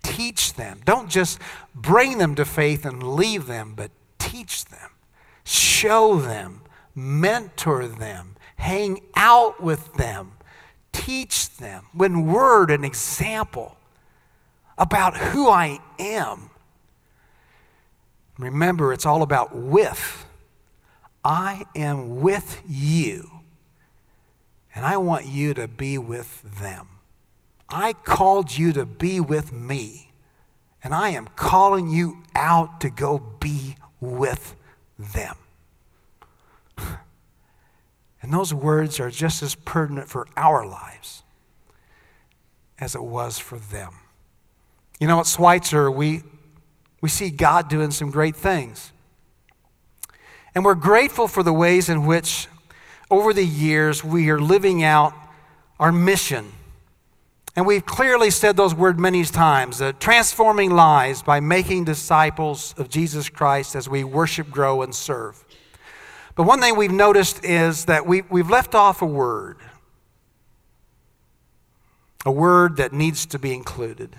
Teach 0.03 0.55
them. 0.55 0.81
Don't 0.85 1.09
just 1.09 1.39
bring 1.75 2.19
them 2.19 2.35
to 2.35 2.45
faith 2.45 2.85
and 2.85 3.03
leave 3.03 3.47
them, 3.47 3.75
but 3.77 3.91
teach 4.19 4.65
them. 4.67 4.91
Show 5.45 6.19
them. 6.19 6.63
Mentor 6.95 7.87
them. 7.87 8.37
Hang 8.57 9.01
out 9.15 9.63
with 9.63 9.95
them. 9.95 10.33
Teach 10.93 11.57
them. 11.57 11.87
When 11.93 12.27
word 12.27 12.71
and 12.71 12.85
example 12.85 13.77
about 14.77 15.17
who 15.17 15.49
I 15.49 15.79
am. 15.99 16.51
Remember, 18.39 18.93
it's 18.93 19.05
all 19.05 19.23
about 19.23 19.55
with 19.55 20.27
I 21.23 21.67
am 21.77 22.21
with 22.21 22.63
you, 22.67 23.31
and 24.75 24.87
I 24.87 24.97
want 24.97 25.27
you 25.27 25.53
to 25.53 25.69
be 25.69 25.99
with 25.99 26.41
them. 26.61 26.89
I 27.71 27.93
called 27.93 28.57
you 28.57 28.73
to 28.73 28.85
be 28.85 29.21
with 29.21 29.53
me, 29.53 30.13
and 30.83 30.95
I 30.95 31.11
am 31.11 31.29
calling 31.37 31.89
you 31.89 32.23
out 32.35 32.81
to 32.81 32.91
go 32.91 33.19
be 33.19 33.77
with 34.01 34.55
them. 34.99 35.37
And 38.23 38.35
those 38.35 38.53
words 38.53 39.01
are 39.01 39.11
just 39.11 39.43
as 39.43 39.55
pertinent 39.55 40.07
for 40.07 40.29
our 40.37 40.67
lives 40.67 41.23
as 42.79 42.95
it 42.95 43.03
was 43.03 43.39
for 43.39 43.59
them. 43.59 43.95
You 44.99 45.07
know, 45.07 45.21
at 45.21 45.27
Schweitzer, 45.27 45.91
we, 45.91 46.23
we 47.01 47.09
see 47.09 47.31
God 47.31 47.69
doing 47.69 47.91
some 47.91 48.11
great 48.11 48.37
things. 48.37 48.93
And 50.55 50.65
we're 50.65 50.75
grateful 50.75 51.29
for 51.29 51.43
the 51.43 51.53
ways 51.53 51.89
in 51.89 52.07
which, 52.07 52.49
over 53.11 53.33
the 53.33 53.47
years, 53.47 54.03
we 54.03 54.31
are 54.31 54.41
living 54.41 54.83
out 54.83 55.15
our 55.79 55.93
mission. 55.93 56.53
And 57.57 57.67
we've 57.67 57.85
clearly 57.85 58.31
said 58.31 58.57
those 58.57 58.75
words 58.75 58.99
many 58.99 59.25
times 59.25 59.79
that 59.79 60.01
transforming 60.01 60.71
lives 60.71 61.23
by 61.23 61.41
making 61.41 61.85
disciples 61.85 62.75
of 62.79 62.89
Jesus 62.89 63.29
Christ 63.29 63.75
as 63.75 63.89
we 63.89 64.05
worship, 64.05 64.51
grow, 64.51 64.83
and 64.83 64.95
serve. 64.95 65.45
But 66.37 66.45
one 66.45 66.61
thing 66.61 66.77
we've 66.77 66.93
noticed 66.93 67.45
is 67.45 67.87
that 67.87 68.07
we, 68.07 68.23
we've 68.23 68.49
left 68.49 68.75
off 68.75 69.03
a 69.03 69.07
word, 69.07 69.59
a 72.25 72.31
word 72.31 72.77
that 72.77 72.93
needs 72.93 73.27
to 73.27 73.39
be 73.39 73.53
included. 73.53 74.17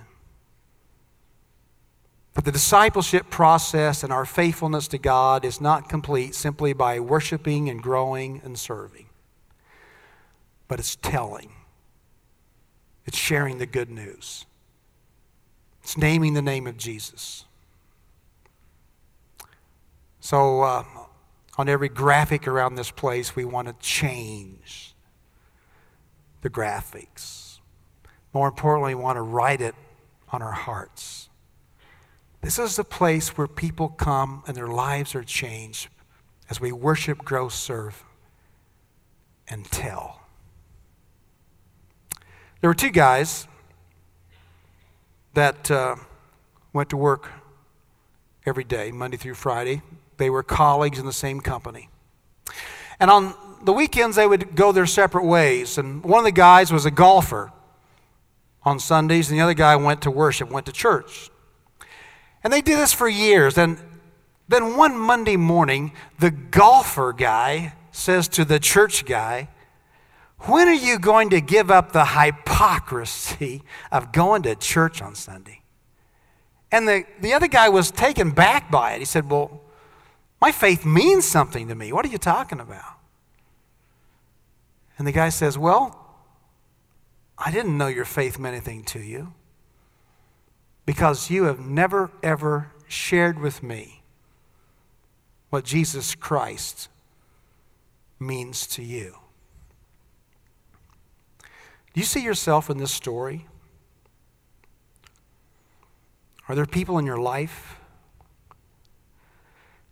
But 2.34 2.46
the 2.46 2.52
discipleship 2.52 3.30
process 3.30 4.04
and 4.04 4.12
our 4.12 4.26
faithfulness 4.26 4.88
to 4.90 4.98
God 4.98 5.44
is 5.46 5.60
not 5.60 5.90
complete 5.90 6.36
simply 6.36 6.74
by 6.74 7.00
worshiping 7.00 7.70
and 7.70 7.82
growing 7.82 8.42
and 8.44 8.58
serving, 8.58 9.08
but 10.68 10.80
it's 10.80 10.96
telling, 10.98 11.52
it's 13.06 13.18
sharing 13.18 13.58
the 13.58 13.66
good 13.66 13.90
news, 13.90 14.46
it's 15.84 15.98
naming 15.98 16.34
the 16.34 16.42
name 16.42 16.68
of 16.68 16.78
Jesus. 16.78 17.46
So, 20.20 20.62
uh, 20.62 20.84
on 21.58 21.68
every 21.68 21.90
graphic 21.90 22.48
around 22.48 22.76
this 22.76 22.92
place, 22.92 23.36
we 23.36 23.44
want 23.44 23.68
to 23.68 23.74
change 23.80 24.94
the 26.42 26.50
graphics. 26.50 27.60
More 28.34 28.48
importantly, 28.48 28.96
we 28.96 29.02
want 29.02 29.18
to 29.18 29.22
write 29.22 29.62
it 29.62 29.76
on 30.32 30.42
our 30.42 30.52
hearts. 30.52 31.30
This 32.42 32.58
is 32.58 32.76
the 32.76 32.84
place 32.84 33.38
where 33.38 33.48
people 33.48 33.90
come 33.90 34.44
and 34.48 34.56
their 34.56 34.68
lives 34.68 35.14
are 35.14 35.24
changed 35.24 35.90
as 36.50 36.60
we 36.60 36.72
worship, 36.72 37.20
grow, 37.20 37.50
serve, 37.50 38.04
and 39.48 39.66
tell. 39.66 40.21
There 42.62 42.70
were 42.70 42.76
two 42.76 42.92
guys 42.92 43.48
that 45.34 45.72
uh, 45.72 45.96
went 46.74 46.92
to 46.92 46.98
work 46.98 47.30
every 48.46 48.64
day, 48.64 48.92
Monday 48.92 49.18
through 49.18 49.34
Friday. 49.34 49.82
They 50.18 50.30
were 50.30 50.44
colleagues 50.44 51.00
in 51.00 51.08
the 51.08 51.14
same 51.14 51.42
company. 51.42 51.90
And 53.00 53.10
on 53.10 53.34
the 53.64 53.74
weekends, 53.74 54.16
they 54.16 54.28
would 54.28 54.56
go 54.56 54.72
their 54.72 54.86
separate 54.86 55.26
ways. 55.26 55.80
And 55.80 56.04
one 56.04 56.20
of 56.20 56.26
the 56.26 56.32
guys 56.32 56.72
was 56.72 56.86
a 56.86 56.92
golfer 56.92 57.52
on 58.64 58.80
Sundays, 58.80 59.32
and 59.32 59.40
the 59.40 59.44
other 59.44 59.56
guy 59.56 59.76
went 59.76 60.04
to 60.04 60.12
worship, 60.12 60.52
went 60.52 60.68
to 60.68 60.72
church. 60.72 61.32
And 62.44 62.54
they 62.54 62.62
did 62.62 62.78
this 62.78 62.94
for 62.94 63.10
years. 63.10 63.58
And 63.58 63.80
Then 64.48 64.78
one 64.78 65.00
Monday 65.00 65.36
morning, 65.36 65.94
the 66.20 66.30
golfer 66.30 67.12
guy 67.12 67.74
says 67.92 68.28
to 68.28 68.46
the 68.46 68.60
church 68.60 69.06
guy, 69.06 69.50
When 70.44 70.68
are 70.68 70.74
you 70.74 70.98
going 70.98 71.30
to 71.32 71.42
give 71.42 71.70
up 71.70 71.92
the 71.92 72.06
hypocrisy 72.06 73.62
of 73.92 74.12
going 74.12 74.44
to 74.44 74.56
church 74.56 75.02
on 75.02 75.14
Sunday? 75.14 75.62
And 76.72 76.88
the, 76.88 77.04
the 77.20 77.34
other 77.34 77.48
guy 77.48 77.70
was 77.70 77.92
taken 77.92 78.32
back 78.32 78.72
by 78.72 78.94
it. 78.94 79.00
He 79.00 79.06
said, 79.06 79.30
Well, 79.30 79.62
my 80.40 80.52
faith 80.52 80.86
means 80.86 81.26
something 81.26 81.68
to 81.68 81.76
me. 81.76 81.94
What 81.94 82.06
are 82.06 82.10
you 82.10 82.18
talking 82.18 82.60
about? 82.60 82.98
And 84.98 85.06
the 85.06 85.12
guy 85.12 85.30
says, 85.30 85.58
Well, 85.58 85.98
I 87.38 87.52
didn't 87.52 87.78
know 87.78 87.88
your 87.88 88.06
faith 88.06 88.40
meant 88.40 88.56
anything 88.56 88.84
to 88.86 89.00
you 89.00 89.34
because 90.86 91.30
you 91.30 91.44
have 91.44 91.60
never, 91.60 92.12
ever 92.24 92.72
shared 92.88 93.40
with 93.40 93.62
me 93.62 94.02
what 95.50 95.66
Jesus 95.66 96.16
Christ 96.16 96.90
means 98.20 98.66
to 98.68 98.84
you. 98.84 99.21
Do 101.94 102.00
you 102.00 102.06
see 102.06 102.24
yourself 102.24 102.70
in 102.70 102.78
this 102.78 102.92
story? 102.92 103.48
Are 106.48 106.56
there 106.56 106.66
people 106.66 106.98
in 106.98 107.06
your 107.06 107.20
life? 107.20 107.78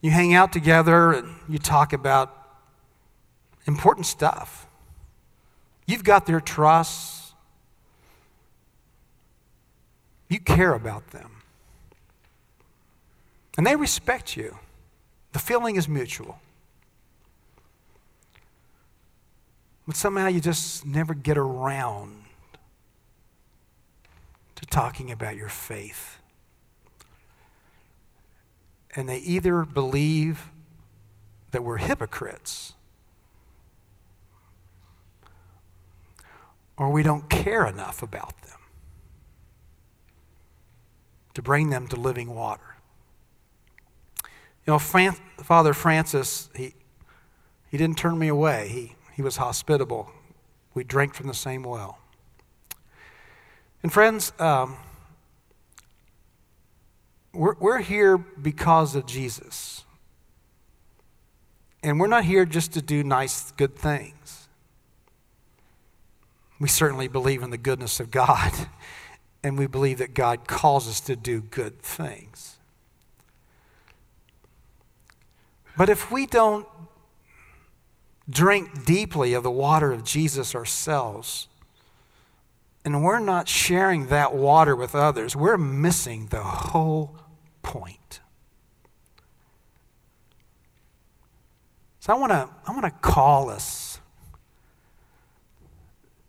You 0.02 0.12
hang 0.12 0.34
out 0.34 0.54
together 0.54 1.12
and 1.12 1.36
you 1.48 1.58
talk 1.58 1.92
about 1.92 2.36
important 3.66 4.06
stuff. 4.06 4.68
You've 5.86 6.04
got 6.04 6.26
their 6.26 6.40
trust. 6.40 7.34
You 10.30 10.40
care 10.40 10.74
about 10.74 11.08
them. 11.12 11.32
And 13.58 13.66
they 13.68 13.76
respect 13.76 14.38
you. 14.38 14.58
The 15.34 15.40
feeling 15.40 15.76
is 15.76 15.88
mutual. 15.90 16.40
But 19.90 19.96
somehow 19.96 20.28
you 20.28 20.40
just 20.40 20.86
never 20.86 21.16
get 21.16 21.36
around 21.36 22.26
to 24.54 24.66
talking 24.68 25.10
about 25.10 25.36
your 25.36 25.50
faith. 25.50 26.20
And 28.96 29.10
they 29.10 29.18
either 29.18 29.66
believe 29.66 30.52
that 31.50 31.64
we're 31.64 31.78
hypocrites 31.78 32.76
or 36.78 36.92
we 36.92 37.02
don't 37.02 37.28
care 37.28 37.66
enough 37.66 38.04
about 38.04 38.40
them 38.44 38.60
to 41.34 41.42
bring 41.42 41.72
them 41.72 41.88
to 41.88 41.96
living 41.96 42.36
water. 42.36 42.76
You 44.68 44.74
know, 44.74 44.78
Fran- 44.78 45.18
Father 45.42 45.74
Francis, 45.74 46.52
he, 46.54 46.76
he 47.72 47.78
didn't 47.80 47.98
turn 47.98 48.20
me 48.20 48.28
away. 48.28 48.68
He, 48.68 48.96
he 49.20 49.22
was 49.22 49.36
hospitable. 49.36 50.10
We 50.74 50.86
drank 50.86 51.14
from 51.14 51.28
the 51.28 51.34
same 51.34 51.64
well. 51.64 52.00
And 53.84 53.92
friends, 53.92 54.32
um, 54.40 54.78
we're, 57.34 57.56
we're 57.60 57.80
here 57.80 58.18
because 58.18 58.96
of 58.96 59.06
Jesus. 59.06 59.84
And 61.84 62.00
we're 62.00 62.08
not 62.08 62.24
here 62.24 62.46
just 62.46 62.72
to 62.76 62.82
do 62.82 63.04
nice, 63.04 63.52
good 63.58 63.76
things. 63.76 64.48
We 66.58 66.70
certainly 66.70 67.10
believe 67.10 67.44
in 67.44 67.50
the 67.50 67.58
goodness 67.58 68.00
of 68.00 68.12
God, 68.12 68.54
and 69.44 69.60
we 69.60 69.68
believe 69.68 69.98
that 69.98 70.14
God 70.14 70.48
calls 70.48 70.88
us 70.88 71.02
to 71.02 71.18
do 71.18 71.42
good 71.42 71.82
things. 71.82 72.56
But 75.76 75.90
if 75.90 76.10
we 76.10 76.26
don't 76.26 76.66
drink 78.30 78.86
deeply 78.86 79.34
of 79.34 79.44
the 79.44 79.52
water 79.52 79.92
of 79.92 80.04
Jesus 80.04 80.54
ourselves, 80.54 81.48
and 82.86 83.04
we're 83.04 83.20
not 83.20 83.48
sharing 83.48 84.08
that 84.08 84.34
water 84.34 84.76
with 84.76 84.96
others, 84.96 85.36
we're 85.36 85.58
missing 85.58 86.28
the 86.28 86.44
whole 86.44 87.18
point. 87.62 88.20
So 92.00 92.14
I 92.14 92.18
want 92.18 92.32
to 92.32 92.50
I 92.66 92.72
want 92.72 92.86
to 92.86 92.92
call 92.92 93.50
us 93.50 94.00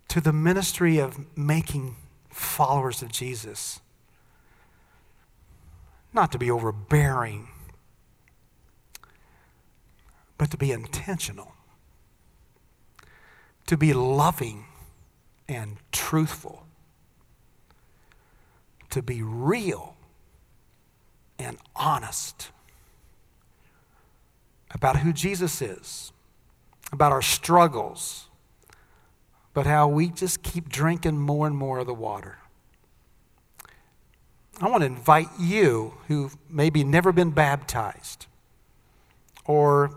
to 0.08 0.20
the 0.20 0.32
ministry 0.32 0.98
of 0.98 1.24
making 1.36 1.96
followers 2.28 3.02
of 3.02 3.12
Jesus. 3.12 3.80
Not 6.12 6.32
to 6.32 6.38
be 6.38 6.50
overbearing, 6.50 7.48
but 10.36 10.50
to 10.50 10.56
be 10.56 10.72
intentional 10.72 11.54
to 13.70 13.76
be 13.76 13.92
loving 13.92 14.64
and 15.48 15.76
truthful, 15.92 16.66
to 18.90 19.00
be 19.00 19.22
real 19.22 19.94
and 21.38 21.56
honest 21.76 22.50
about 24.72 24.96
who 24.96 25.12
Jesus 25.12 25.62
is, 25.62 26.10
about 26.90 27.12
our 27.12 27.22
struggles, 27.22 28.26
but 29.54 29.66
how 29.66 29.86
we 29.86 30.08
just 30.08 30.42
keep 30.42 30.68
drinking 30.68 31.20
more 31.20 31.46
and 31.46 31.56
more 31.56 31.78
of 31.78 31.86
the 31.86 31.94
water. 31.94 32.38
I 34.60 34.68
want 34.68 34.80
to 34.80 34.86
invite 34.86 35.28
you 35.38 35.94
who've 36.08 36.36
maybe 36.48 36.82
never 36.82 37.12
been 37.12 37.30
baptized, 37.30 38.26
or 39.44 39.96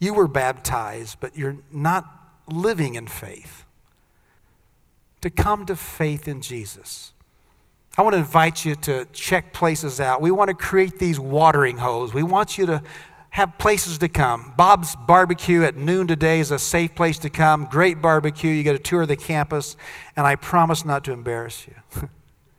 you 0.00 0.14
were 0.14 0.26
baptized, 0.26 1.18
but 1.20 1.38
you're 1.38 1.58
not 1.70 2.13
living 2.46 2.94
in 2.94 3.06
faith, 3.06 3.64
to 5.20 5.30
come 5.30 5.66
to 5.66 5.76
faith 5.76 6.28
in 6.28 6.40
Jesus. 6.40 7.12
I 7.96 8.02
want 8.02 8.14
to 8.14 8.18
invite 8.18 8.64
you 8.64 8.74
to 8.76 9.06
check 9.12 9.52
places 9.52 10.00
out. 10.00 10.20
We 10.20 10.30
want 10.30 10.48
to 10.48 10.54
create 10.54 10.98
these 10.98 11.20
watering 11.20 11.78
holes. 11.78 12.12
We 12.12 12.24
want 12.24 12.58
you 12.58 12.66
to 12.66 12.82
have 13.34 13.58
places 13.58 13.98
to 13.98 14.08
come. 14.08 14.52
Bob's 14.56 14.94
Barbecue 14.94 15.64
at 15.64 15.76
noon 15.76 16.06
today 16.06 16.40
is 16.40 16.50
a 16.50 16.58
safe 16.58 16.94
place 16.94 17.18
to 17.18 17.30
come. 17.30 17.66
Great 17.68 18.00
barbecue. 18.00 18.50
You 18.50 18.62
get 18.62 18.76
a 18.76 18.80
tour 18.80 19.02
of 19.02 19.08
the 19.08 19.16
campus, 19.16 19.76
and 20.16 20.26
I 20.26 20.36
promise 20.36 20.84
not 20.84 21.04
to 21.04 21.12
embarrass 21.12 21.66
you. 21.66 22.08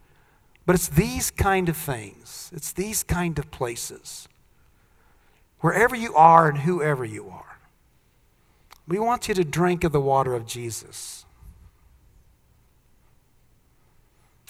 but 0.65 0.75
it's 0.75 0.89
these 0.89 1.31
kind 1.31 1.69
of 1.69 1.77
things, 1.77 2.51
it's 2.53 2.73
these 2.73 3.03
kind 3.03 3.39
of 3.39 3.51
places, 3.51 4.27
wherever 5.59 5.95
you 5.95 6.13
are 6.15 6.49
and 6.49 6.59
whoever 6.59 7.05
you 7.05 7.29
are. 7.29 7.44
We 8.87 8.99
want 8.99 9.27
you 9.27 9.33
to 9.35 9.43
drink 9.43 9.83
of 9.83 9.91
the 9.91 10.01
water 10.01 10.35
of 10.35 10.45
Jesus. 10.45 11.25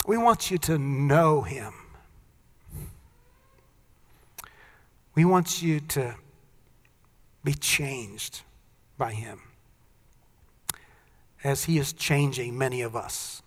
We 0.06 0.18
want 0.18 0.52
you 0.52 0.58
to 0.60 0.78
know 0.78 1.42
him. 1.42 1.74
We 5.16 5.24
want 5.24 5.62
you 5.62 5.80
to 5.80 6.16
be 7.44 7.54
changed 7.54 8.42
by 8.98 9.14
him 9.14 9.40
as 11.44 11.66
he 11.66 11.78
is 11.78 11.94
changing 11.94 12.58
many 12.58 12.82
of 12.82 12.96
us 12.96 13.42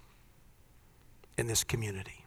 in 1.36 1.46
this 1.46 1.64
community. 1.64 2.24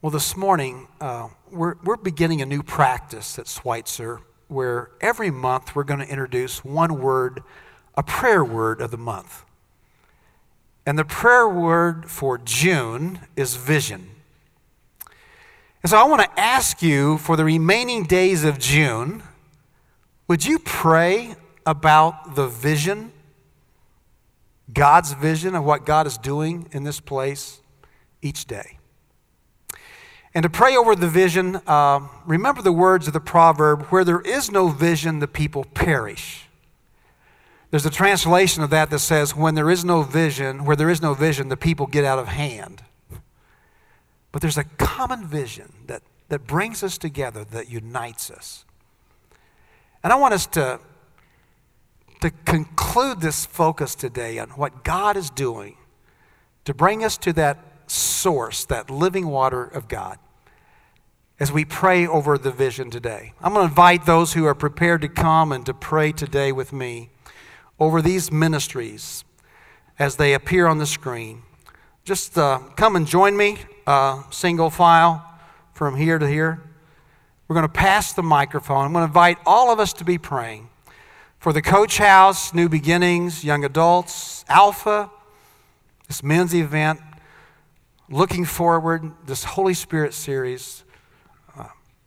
Well, 0.00 0.10
this 0.10 0.36
morning, 0.36 0.88
uh, 1.00 1.28
we're, 1.50 1.74
we're 1.82 1.96
beginning 1.96 2.40
a 2.40 2.46
new 2.46 2.62
practice 2.62 3.38
at 3.38 3.48
Schweitzer 3.48 4.20
where 4.48 4.90
every 5.00 5.30
month 5.30 5.76
we're 5.76 5.84
going 5.84 6.00
to 6.00 6.08
introduce 6.08 6.64
one 6.64 7.00
word, 7.00 7.42
a 7.96 8.02
prayer 8.02 8.44
word 8.44 8.80
of 8.80 8.90
the 8.90 8.96
month. 8.96 9.44
And 10.86 10.98
the 10.98 11.04
prayer 11.04 11.48
word 11.48 12.10
for 12.10 12.38
June 12.38 13.20
is 13.36 13.56
vision. 13.56 14.08
And 15.82 15.90
so 15.90 15.98
I 15.98 16.04
want 16.04 16.22
to 16.22 16.40
ask 16.40 16.82
you 16.82 17.18
for 17.18 17.36
the 17.36 17.44
remaining 17.44 18.04
days 18.04 18.42
of 18.42 18.58
June, 18.58 19.22
would 20.26 20.44
you 20.44 20.58
pray 20.58 21.36
about 21.66 22.34
the 22.34 22.48
vision, 22.48 23.12
God's 24.72 25.12
vision 25.12 25.54
of 25.54 25.64
what 25.64 25.84
God 25.84 26.06
is 26.06 26.16
doing 26.18 26.68
in 26.72 26.84
this 26.84 27.00
place 27.00 27.60
each 28.22 28.46
day? 28.46 28.77
And 30.34 30.42
to 30.42 30.50
pray 30.50 30.76
over 30.76 30.94
the 30.94 31.08
vision, 31.08 31.56
uh, 31.66 32.00
remember 32.26 32.62
the 32.62 32.72
words 32.72 33.06
of 33.06 33.12
the 33.12 33.20
proverb 33.20 33.84
where 33.86 34.04
there 34.04 34.20
is 34.20 34.50
no 34.50 34.68
vision, 34.68 35.20
the 35.20 35.28
people 35.28 35.64
perish. 35.64 36.46
There's 37.70 37.86
a 37.86 37.90
translation 37.90 38.62
of 38.62 38.70
that 38.70 38.90
that 38.90 39.00
says, 39.00 39.34
when 39.34 39.54
there 39.54 39.70
is 39.70 39.84
no 39.84 40.02
vision, 40.02 40.64
where 40.64 40.76
there 40.76 40.90
is 40.90 41.02
no 41.02 41.14
vision, 41.14 41.48
the 41.48 41.56
people 41.56 41.86
get 41.86 42.04
out 42.04 42.18
of 42.18 42.28
hand. 42.28 42.82
But 44.32 44.42
there's 44.42 44.58
a 44.58 44.64
common 44.64 45.26
vision 45.26 45.72
that, 45.86 46.02
that 46.28 46.46
brings 46.46 46.82
us 46.82 46.98
together, 46.98 47.44
that 47.44 47.70
unites 47.70 48.30
us. 48.30 48.64
And 50.02 50.12
I 50.12 50.16
want 50.16 50.34
us 50.34 50.46
to, 50.48 50.80
to 52.20 52.30
conclude 52.44 53.20
this 53.20 53.44
focus 53.46 53.94
today 53.94 54.38
on 54.38 54.50
what 54.50 54.84
God 54.84 55.16
is 55.16 55.30
doing 55.30 55.76
to 56.68 56.74
bring 56.74 57.02
us 57.02 57.16
to 57.16 57.32
that 57.32 57.67
source, 57.90 58.64
that 58.66 58.90
living 58.90 59.28
water 59.28 59.64
of 59.64 59.88
God. 59.88 60.18
as 61.40 61.52
we 61.52 61.64
pray 61.64 62.06
over 62.06 62.36
the 62.36 62.50
vision 62.50 62.90
today. 62.90 63.32
I'm 63.40 63.52
going 63.52 63.64
to 63.64 63.70
invite 63.70 64.06
those 64.06 64.32
who 64.32 64.44
are 64.44 64.54
prepared 64.54 65.02
to 65.02 65.08
come 65.08 65.52
and 65.52 65.64
to 65.66 65.74
pray 65.74 66.10
today 66.10 66.50
with 66.50 66.72
me 66.72 67.10
over 67.78 68.02
these 68.02 68.32
ministries 68.32 69.24
as 69.98 70.16
they 70.16 70.34
appear 70.34 70.66
on 70.66 70.78
the 70.78 70.86
screen. 70.86 71.42
Just 72.04 72.36
uh, 72.36 72.58
come 72.76 72.96
and 72.96 73.06
join 73.06 73.36
me, 73.36 73.58
uh, 73.86 74.22
single 74.30 74.70
file 74.70 75.24
from 75.74 75.96
here 75.96 76.18
to 76.18 76.26
here. 76.26 76.60
We're 77.46 77.54
going 77.54 77.66
to 77.66 77.72
pass 77.72 78.12
the 78.12 78.22
microphone. 78.22 78.84
I'm 78.84 78.92
going 78.92 79.04
to 79.04 79.08
invite 79.08 79.38
all 79.46 79.72
of 79.72 79.78
us 79.78 79.92
to 79.94 80.04
be 80.04 80.18
praying 80.18 80.68
for 81.38 81.52
the 81.52 81.62
Coach 81.62 81.98
House, 81.98 82.52
New 82.52 82.68
Beginnings, 82.68 83.44
Young 83.44 83.64
Adults, 83.64 84.44
Alpha, 84.48 85.08
this 86.08 86.22
men's 86.22 86.52
event, 86.52 87.00
looking 88.08 88.44
forward, 88.44 89.12
this 89.26 89.44
Holy 89.44 89.74
Spirit 89.74 90.14
series 90.14 90.84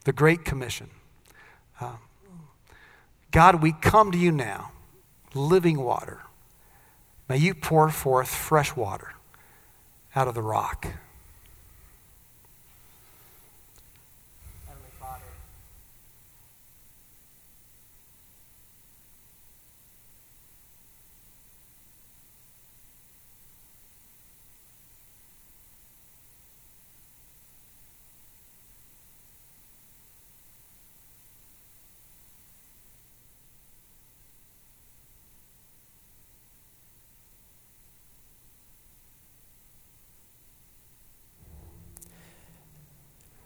the 0.03 0.13
Great 0.13 0.43
Commission. 0.43 0.89
Uh, 1.79 1.97
God, 3.31 3.61
we 3.61 3.71
come 3.71 4.11
to 4.11 4.17
you 4.17 4.31
now, 4.31 4.71
living 5.33 5.79
water. 5.79 6.21
May 7.29 7.37
you 7.37 7.53
pour 7.53 7.89
forth 7.89 8.29
fresh 8.33 8.75
water 8.75 9.13
out 10.15 10.27
of 10.27 10.35
the 10.35 10.41
rock. 10.41 10.87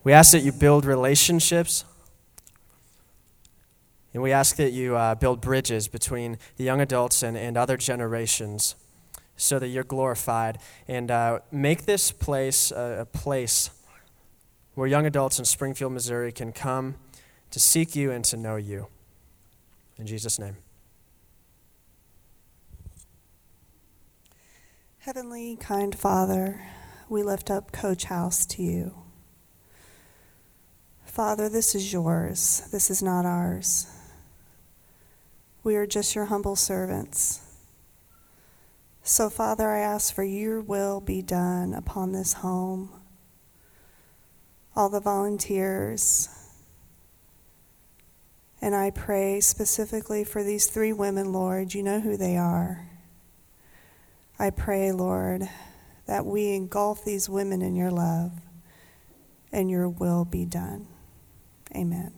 We 0.06 0.14
ask 0.14 0.34
that 0.34 0.44
you 0.44 0.52
build 0.52 0.86
relationships. 0.86 1.84
And 4.14 4.22
we 4.22 4.32
ask 4.32 4.56
that 4.58 4.72
you 4.72 4.96
uh, 4.96 5.16
build 5.16 5.42
bridges 5.42 5.88
between 5.88 6.38
the 6.58 6.64
young 6.64 6.80
adults 6.80 7.24
and, 7.24 7.36
and 7.36 7.58
other 7.58 7.76
generations 7.76 8.76
so 9.36 9.58
that 9.58 9.68
you're 9.70 9.84
glorified. 9.84 10.60
And 10.88 11.10
uh, 11.10 11.40
make 11.52 11.86
this 11.86 12.12
place 12.12 12.70
a, 12.72 13.00
a 13.00 13.06
place 13.06 13.72
where 14.76 14.88
young 14.88 15.08
adults 15.08 15.40
in 15.40 15.46
Springfield, 15.46 15.92
Missouri 15.92 16.32
can 16.32 16.52
come 16.52 16.96
to 17.50 17.60
seek 17.60 17.96
you 17.96 18.12
and 18.12 18.24
to 18.26 18.38
know 18.38 18.58
you. 18.58 18.88
In 19.98 20.06
Jesus' 20.06 20.38
name. 20.38 20.58
Heavenly, 25.00 25.56
kind 25.56 25.96
Father, 25.96 26.62
we 27.10 27.24
lift 27.24 27.50
up 27.50 27.72
Coach 27.72 28.04
House 28.04 28.46
to 28.46 28.62
you. 28.62 29.05
Father, 31.16 31.48
this 31.48 31.76
is 31.76 31.94
yours. 31.94 32.68
This 32.74 32.92
is 32.92 33.02
not 33.02 33.26
ours. 33.26 33.88
We 35.64 35.78
are 35.78 35.88
just 35.88 36.14
your 36.14 36.26
humble 36.26 36.58
servants. 36.58 37.40
So, 39.02 39.30
Father, 39.30 39.70
I 39.70 39.80
ask 39.80 40.14
for 40.14 40.26
your 40.26 40.60
will 40.60 41.00
be 41.00 41.22
done 41.22 41.74
upon 41.74 42.12
this 42.12 42.34
home, 42.34 42.90
all 44.76 44.90
the 44.90 45.00
volunteers. 45.00 46.28
And 48.62 48.76
I 48.76 48.92
pray 48.92 49.40
specifically 49.40 50.26
for 50.26 50.44
these 50.44 50.68
three 50.68 50.92
women, 50.92 51.32
Lord. 51.32 51.74
You 51.74 51.84
know 51.84 52.02
who 52.02 52.18
they 52.18 52.36
are. 52.36 52.90
I 54.38 54.50
pray, 54.50 54.92
Lord, 54.92 55.48
that 56.08 56.26
we 56.26 56.56
engulf 56.56 57.06
these 57.06 57.30
women 57.30 57.62
in 57.62 57.74
your 57.74 57.92
love 57.92 58.34
and 59.54 59.72
your 59.72 59.88
will 59.88 60.26
be 60.26 60.44
done. 60.44 60.90
Amen. 61.74 62.14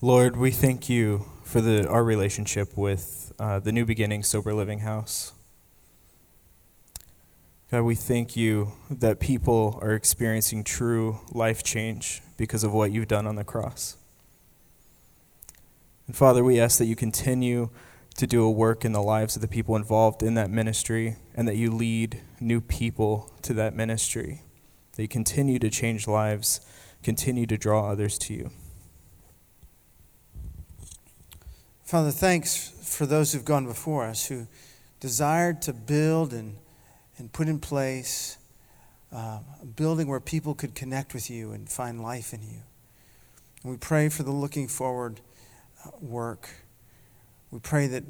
Lord, 0.00 0.36
we 0.36 0.50
thank 0.50 0.88
you 0.88 1.26
for 1.44 1.60
the, 1.60 1.88
our 1.88 2.04
relationship 2.04 2.76
with 2.76 3.32
uh, 3.38 3.58
the 3.58 3.72
New 3.72 3.84
Beginning 3.84 4.22
Sober 4.22 4.54
Living 4.54 4.80
House. 4.80 5.32
God, 7.70 7.82
we 7.82 7.94
thank 7.94 8.36
you 8.36 8.72
that 8.90 9.20
people 9.20 9.78
are 9.82 9.92
experiencing 9.92 10.64
true 10.64 11.20
life 11.32 11.62
change 11.62 12.22
because 12.36 12.64
of 12.64 12.72
what 12.72 12.92
you've 12.92 13.08
done 13.08 13.26
on 13.26 13.34
the 13.34 13.44
cross. 13.44 13.96
And 16.06 16.16
Father, 16.16 16.42
we 16.42 16.58
ask 16.58 16.78
that 16.78 16.86
you 16.86 16.96
continue 16.96 17.68
to 18.16 18.26
do 18.26 18.42
a 18.42 18.50
work 18.50 18.84
in 18.84 18.92
the 18.92 19.02
lives 19.02 19.36
of 19.36 19.42
the 19.42 19.48
people 19.48 19.76
involved 19.76 20.22
in 20.22 20.34
that 20.34 20.50
ministry 20.50 21.16
and 21.34 21.46
that 21.46 21.56
you 21.56 21.70
lead 21.70 22.20
new 22.40 22.60
people 22.60 23.32
to 23.42 23.52
that 23.54 23.74
ministry. 23.74 24.42
They 24.98 25.06
continue 25.06 25.60
to 25.60 25.70
change 25.70 26.08
lives, 26.08 26.60
continue 27.04 27.46
to 27.46 27.56
draw 27.56 27.88
others 27.88 28.18
to 28.18 28.34
you. 28.34 28.50
Father, 31.84 32.10
thanks 32.10 32.70
for 32.82 33.06
those 33.06 33.32
who've 33.32 33.44
gone 33.44 33.64
before 33.64 34.06
us 34.06 34.26
who 34.26 34.48
desired 34.98 35.62
to 35.62 35.72
build 35.72 36.32
and, 36.32 36.56
and 37.16 37.32
put 37.32 37.46
in 37.46 37.60
place 37.60 38.38
uh, 39.14 39.38
a 39.62 39.66
building 39.76 40.08
where 40.08 40.18
people 40.18 40.52
could 40.52 40.74
connect 40.74 41.14
with 41.14 41.30
you 41.30 41.52
and 41.52 41.68
find 41.70 42.02
life 42.02 42.34
in 42.34 42.42
you. 42.42 42.62
And 43.62 43.70
we 43.70 43.78
pray 43.78 44.08
for 44.08 44.24
the 44.24 44.32
looking 44.32 44.66
forward 44.66 45.20
uh, 45.86 45.90
work. 46.00 46.48
We 47.52 47.60
pray 47.60 47.86
that 47.86 48.02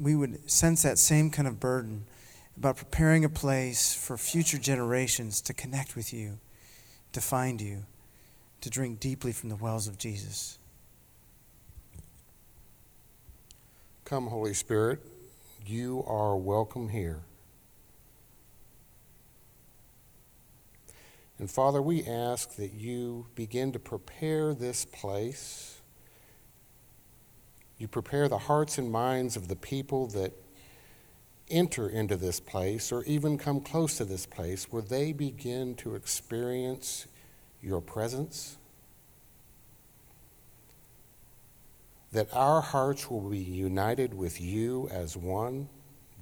we 0.00 0.16
would 0.16 0.50
sense 0.50 0.82
that 0.82 0.98
same 0.98 1.30
kind 1.30 1.46
of 1.46 1.60
burden 1.60 2.06
about 2.56 2.76
preparing 2.76 3.24
a 3.24 3.28
place 3.28 3.94
for 3.94 4.16
future 4.16 4.58
generations 4.58 5.40
to 5.42 5.52
connect 5.52 5.96
with 5.96 6.12
you, 6.12 6.38
to 7.12 7.20
find 7.20 7.60
you, 7.60 7.84
to 8.60 8.70
drink 8.70 9.00
deeply 9.00 9.32
from 9.32 9.48
the 9.48 9.56
wells 9.56 9.88
of 9.88 9.98
Jesus. 9.98 10.58
Come, 14.04 14.26
Holy 14.26 14.54
Spirit, 14.54 15.00
you 15.66 16.04
are 16.06 16.36
welcome 16.36 16.88
here. 16.90 17.22
And 21.38 21.50
Father, 21.50 21.82
we 21.82 22.04
ask 22.06 22.56
that 22.56 22.74
you 22.74 23.26
begin 23.34 23.72
to 23.72 23.78
prepare 23.78 24.54
this 24.54 24.84
place. 24.84 25.80
You 27.76 27.88
prepare 27.88 28.28
the 28.28 28.38
hearts 28.38 28.78
and 28.78 28.92
minds 28.92 29.36
of 29.36 29.48
the 29.48 29.56
people 29.56 30.06
that 30.08 30.32
enter 31.50 31.88
into 31.88 32.16
this 32.16 32.40
place 32.40 32.90
or 32.90 33.04
even 33.04 33.38
come 33.38 33.60
close 33.60 33.98
to 33.98 34.04
this 34.04 34.26
place 34.26 34.64
where 34.70 34.82
they 34.82 35.12
begin 35.12 35.74
to 35.76 35.94
experience 35.94 37.06
your 37.62 37.80
presence. 37.80 38.56
That 42.12 42.28
our 42.32 42.60
hearts 42.60 43.10
will 43.10 43.28
be 43.28 43.38
united 43.38 44.14
with 44.14 44.40
you 44.40 44.88
as 44.90 45.16
one, 45.16 45.68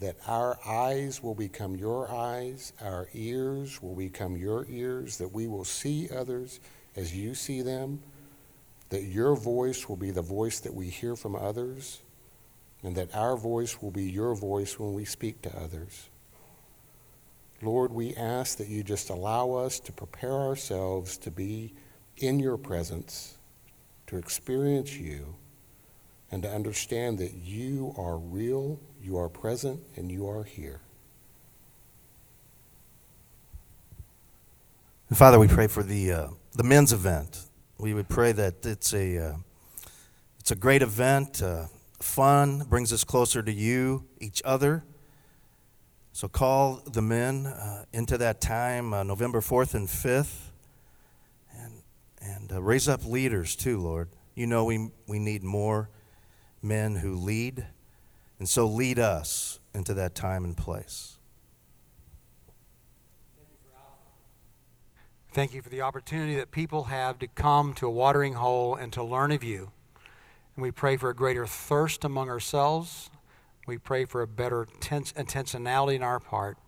that 0.01 0.17
our 0.27 0.59
eyes 0.67 1.23
will 1.23 1.35
become 1.35 1.77
your 1.77 2.11
eyes, 2.11 2.73
our 2.81 3.09
ears 3.13 3.81
will 3.83 3.95
become 3.95 4.37
your 4.37 4.67
ears, 4.69 5.19
that 5.19 5.33
we 5.33 5.47
will 5.47 5.65
see 5.65 6.09
others 6.11 6.61
as 6.97 7.15
you 7.15 7.35
see 7.35 7.63
them, 7.63 8.03
that 8.89 9.03
your 9.03 9.37
voice 9.37 9.89
will 9.89 9.97
be 9.97 10.11
the 10.11 10.23
voice 10.23 10.61
that 10.61 10.75
we 10.75 10.89
hear 10.89 11.15
from 11.15 11.37
others 11.37 12.02
and 12.83 12.97
that 12.97 13.15
our 13.15 13.37
voice 13.37 13.81
will 13.81 13.91
be 13.91 14.11
your 14.11 14.35
voice 14.35 14.79
when 14.79 14.93
we 14.95 15.05
speak 15.05 15.43
to 15.43 15.57
others. 15.57 16.09
Lord, 17.63 17.93
we 17.93 18.15
ask 18.17 18.59
that 18.59 18.69
you 18.69 18.83
just 18.83 19.09
allow 19.09 19.53
us 19.53 19.79
to 19.81 19.93
prepare 19.93 20.33
ourselves 20.33 21.17
to 21.19 21.31
be 21.31 21.75
in 22.17 22.41
your 22.41 22.57
presence, 22.57 23.39
to 24.09 24.17
experience 24.17 24.97
you, 24.97 25.37
and 26.33 26.43
to 26.43 26.51
understand 26.51 27.19
that 27.19 27.35
you 27.35 27.95
are 27.97 28.17
real, 28.17 28.81
you 29.01 29.17
are 29.17 29.29
present, 29.29 29.81
and 29.97 30.11
you 30.11 30.29
are 30.29 30.43
here. 30.43 30.81
Father, 35.13 35.39
we 35.39 35.47
pray 35.47 35.67
for 35.67 35.83
the, 35.83 36.11
uh, 36.11 36.29
the 36.55 36.65
men's 36.65 36.93
event. 36.93 37.39
We 37.79 37.93
would 37.93 38.09
pray 38.09 38.33
that 38.33 38.65
it's 38.65 38.95
a, 38.95 39.19
uh, 39.19 39.35
it's 40.41 40.51
a 40.51 40.57
great 40.57 40.81
event. 40.81 41.43
Uh, 41.43 41.67
fun, 42.03 42.65
brings 42.69 42.93
us 42.93 43.05
closer 43.05 43.43
to 43.43 43.53
you, 43.53 44.05
each 44.21 44.43
other. 44.45 44.85
So 46.13 46.29
call 46.29 46.83
the 46.87 47.03
men 47.03 47.47
uh, 47.47 47.85
into 47.93 48.19
that 48.19 48.41
time, 48.41 48.93
uh, 48.93 49.03
November 49.03 49.41
4th 49.41 49.75
and 49.75 49.89
5th, 49.89 50.51
and, 51.59 51.83
and 52.21 52.53
uh, 52.53 52.63
raise 52.63 52.89
up 52.89 53.07
leaders 53.07 53.57
too, 53.57 53.79
Lord. 53.79 54.09
You 54.35 54.47
know 54.47 54.65
we, 54.65 54.91
we 55.07 55.19
need 55.19 55.43
more 55.43 55.89
men 56.63 56.97
who 56.97 57.15
lead, 57.15 57.67
and 58.39 58.49
so 58.49 58.67
lead 58.67 58.99
us 58.99 59.59
into 59.75 59.95
that 59.95 60.15
time 60.15 60.45
and 60.45 60.57
place. 60.57 61.19
Thank 65.33 65.55
you 65.55 65.63
for 65.63 65.71
the 65.71 65.81
opportunity 65.81 66.37
that 66.37 66.51
people 66.51 66.85
have 66.85 67.19
to 67.21 67.27
come 67.27 67.73
to 67.75 67.87
a 67.87 67.91
watering 67.91 68.35
hole 68.35 68.75
and 68.75 68.93
to 68.93 69.03
learn 69.03 69.33
of 69.33 69.43
you. 69.43 69.73
And 70.57 70.63
we 70.63 70.71
pray 70.71 70.97
for 70.97 71.11
a 71.11 71.15
greater 71.15 71.47
thirst 71.47 72.05
among 72.05 72.29
ourselves. 72.29 73.11
We 73.67 73.79
pray 73.79 74.05
for 74.05 74.23
a 74.23 74.27
better 74.27 74.67
tense, 74.81 75.13
intentionality 75.13 75.95
in 75.95 76.03
our 76.03 76.21
part 76.21 76.59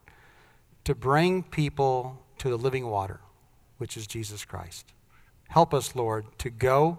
to 0.84 0.94
bring 0.94 1.42
people 1.42 2.22
to 2.38 2.50
the 2.50 2.56
living 2.56 2.86
water, 2.86 3.20
which 3.78 3.96
is 3.96 4.06
Jesus 4.06 4.44
Christ. 4.44 4.92
Help 5.48 5.74
us, 5.74 5.94
Lord, 5.94 6.26
to 6.38 6.50
go, 6.50 6.98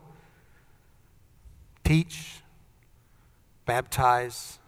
teach, 1.84 2.42
baptize, 3.66 4.60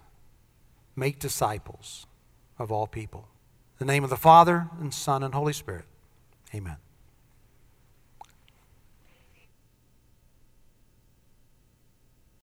make 0.96 1.20
disciples 1.20 2.06
of 2.60 2.72
all 2.72 2.88
people. 2.88 3.28
In 3.80 3.88
the 3.88 3.94
name 3.94 4.04
of 4.04 4.10
the 4.10 4.18
Father, 4.18 4.68
and 4.80 4.94
Son, 4.94 5.24
and 5.24 5.34
Holy 5.34 5.54
Spirit. 5.54 5.86
Amen. 6.54 6.78